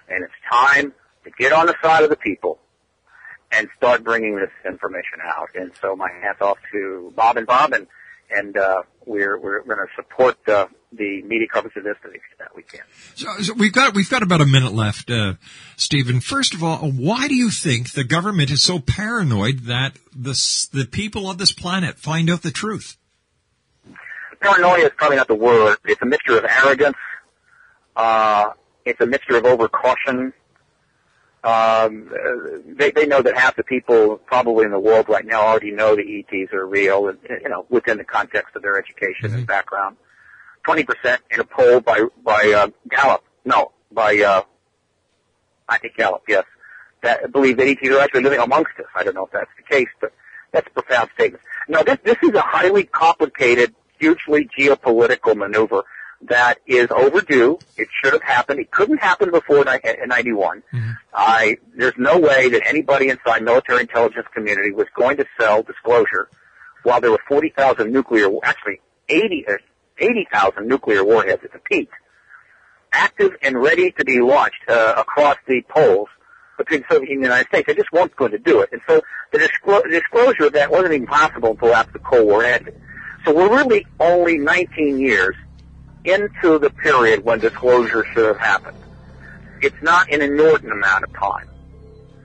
And 0.09 0.25
it's 0.25 0.33
time 0.51 0.93
to 1.25 1.31
get 1.31 1.53
on 1.53 1.67
the 1.67 1.75
side 1.83 2.05
of 2.05 2.11
the 2.11 2.17
people 2.17 2.59
and 3.53 3.69
start 3.77 4.05
bringing 4.05 4.37
this 4.37 4.51
information 4.65 5.19
out. 5.25 5.51
And 5.55 5.73
so 5.81 5.97
my 5.97 6.09
hats 6.23 6.41
off 6.41 6.59
to 6.73 7.13
Bob 7.17 7.37
and 7.37 7.47
Bob, 7.47 7.73
and 7.73 7.87
and 8.31 8.57
uh, 8.57 8.83
we're 9.07 9.39
we're 9.39 9.63
going 9.63 9.79
to 9.79 9.89
support 9.97 10.37
uh, 10.49 10.67
the 10.93 11.23
media 11.23 11.47
coverage 11.53 11.77
of 11.77 11.85
this 11.85 11.97
to 12.03 12.09
the 12.09 12.15
extent 12.15 12.51
we 12.55 12.63
can. 12.63 12.81
So, 13.15 13.29
so 13.43 13.55
we've 13.55 13.73
got 13.73 13.95
we've 13.95 14.11
got 14.11 14.23
about 14.23 14.41
a 14.41 14.47
minute 14.47 14.73
left, 14.73 15.11
uh, 15.11 15.35
Stephen. 15.77 16.21
First 16.21 16.55
of 16.55 16.65
all, 16.65 16.79
why 16.79 17.29
do 17.29 17.35
you 17.35 17.51
think 17.51 17.93
the 17.93 18.05
government 18.05 18.51
is 18.51 18.63
so 18.63 18.79
paranoid 18.79 19.61
that 19.61 19.97
the 20.15 20.69
the 20.73 20.87
people 20.91 21.31
of 21.31 21.39
this 21.39 21.53
planet 21.53 21.99
find 21.99 22.29
out 22.29 22.43
the 22.43 22.51
truth? 22.51 22.97
Paranoia 24.41 24.87
is 24.87 24.93
probably 24.97 25.17
not 25.17 25.29
the 25.29 25.35
word. 25.35 25.77
It's 25.85 26.01
a 26.03 26.07
mixture 26.07 26.39
of 26.39 26.45
arrogance. 26.45 26.97
Uh, 27.95 28.51
it's 28.85 29.01
a 29.01 29.07
mixture 29.07 29.37
of 29.37 29.45
overcaution. 29.45 30.33
Um, 31.43 32.11
they, 32.67 32.91
they 32.91 33.07
know 33.07 33.23
that 33.23 33.37
half 33.37 33.57
the 33.57 33.63
people 33.63 34.19
probably 34.27 34.67
in 34.67 34.71
the 34.71 34.79
world 34.79 35.09
right 35.09 35.25
now 35.25 35.41
already 35.41 35.71
know 35.71 35.97
the 35.97 36.25
ETs 36.31 36.53
are 36.53 36.67
real, 36.67 37.09
and 37.09 37.19
you 37.29 37.49
know 37.49 37.67
within 37.71 37.99
the 37.99 38.05
context 38.05 38.57
of 38.57 38.63
their 38.63 38.79
education 38.79 39.35
and 39.35 39.47
background. 39.47 39.97
Twenty 40.65 40.85
percent 40.85 41.23
in 41.31 41.41
a 41.41 41.45
poll 41.45 41.81
by 41.81 42.05
by 42.23 42.53
uh, 42.55 42.69
Gallup, 42.89 43.25
no, 43.45 43.73
by 43.91 44.19
uh, 44.19 44.43
I 45.69 45.79
think 45.79 45.97
Gallup, 45.97 46.23
yes, 46.29 46.45
that 47.03 47.33
believe 47.33 47.57
that 47.57 47.67
ETs 47.67 47.89
are 47.89 48.01
actually 48.01 48.23
living 48.25 48.41
amongst 48.41 48.73
us. 48.79 48.87
I 48.95 49.05
don't 49.05 49.15
know 49.15 49.25
if 49.27 49.33
that's 49.33 49.51
the 49.57 49.63
case, 49.63 49.89
but 50.01 50.13
that's 50.53 50.67
a 50.67 50.71
profound 50.71 51.11
statement. 51.15 51.43
Now 51.69 51.83
this 51.83 51.99
this 52.05 52.17
is 52.23 52.35
a 52.35 52.41
highly 52.43 52.85
complicated, 52.85 53.75
hugely 53.99 54.49
geopolitical 54.59 55.35
maneuver 55.37 55.85
that 56.23 56.59
is 56.67 56.89
overdue. 56.91 57.59
It 57.79 57.89
should 58.03 58.13
have 58.13 58.23
happened. 58.23 58.61
It 58.61 58.71
couldn't 58.71 58.99
happen 58.99 59.31
before 59.31 59.65
ni- 59.65 59.81
in 60.03 60.09
91. 60.11 60.63
I, 61.15 61.57
there's 61.75 61.95
no 61.97 62.19
way 62.19 62.51
that 62.51 62.63
anybody 62.67 63.09
inside 63.09 63.43
military 63.43 63.81
intelligence 63.81 64.27
community 64.35 64.71
was 64.71 64.87
going 64.95 65.17
to 65.17 65.25
sell 65.41 65.63
disclosure 65.63 66.29
while 66.83 67.01
there 67.01 67.11
were 67.11 67.21
40,000 67.27 67.91
nuclear, 67.91 68.29
actually 68.45 68.81
80, 69.09 69.47
uh, 69.49 69.53
80,000 70.01 70.67
nuclear 70.67 71.05
warheads 71.05 71.45
at 71.45 71.53
the 71.53 71.59
peak, 71.59 71.91
active 72.93 73.33
and 73.43 73.61
ready 73.61 73.93
to 73.93 74.05
be 74.05 74.21
launched 74.21 74.69
uh, 74.69 74.95
across 74.97 75.37
the 75.47 75.63
poles 75.69 76.09
between 76.59 76.81
the 76.81 76.87
Soviet 76.91 77.11
Union 77.11 77.25
and 77.25 77.33
the 77.33 77.37
United 77.37 77.49
States. 77.49 77.67
They 77.67 77.75
just 77.75 77.93
weren't 77.93 78.15
going 78.17 78.33
to 78.33 78.39
do 78.39 78.61
it. 78.61 78.71
And 78.73 78.81
so 78.89 79.01
the 79.33 79.39
disclo- 79.39 79.89
disclosure 79.91 80.47
of 80.47 80.53
that 80.55 80.71
wasn't 80.71 80.95
even 80.95 81.07
possible 81.07 81.53
until 81.53 81.75
after 81.75 81.93
the 81.93 81.99
Cold 82.01 82.27
War 82.27 82.45
ended. 82.45 82.81
So 83.25 83.35
we're 83.35 83.55
really 83.55 83.87
only 83.99 84.39
19 84.39 84.99
years 84.99 85.37
into 86.05 86.59
the 86.59 86.71
period 86.71 87.25
when 87.25 87.39
disclosure 87.39 88.05
should 88.13 88.27
have 88.27 88.39
happened. 88.39 88.77
It's 89.61 89.83
not 89.83 90.11
an 90.11 90.23
inordinate 90.23 90.73
amount 90.73 91.05
of 91.05 91.13
time. 91.13 91.49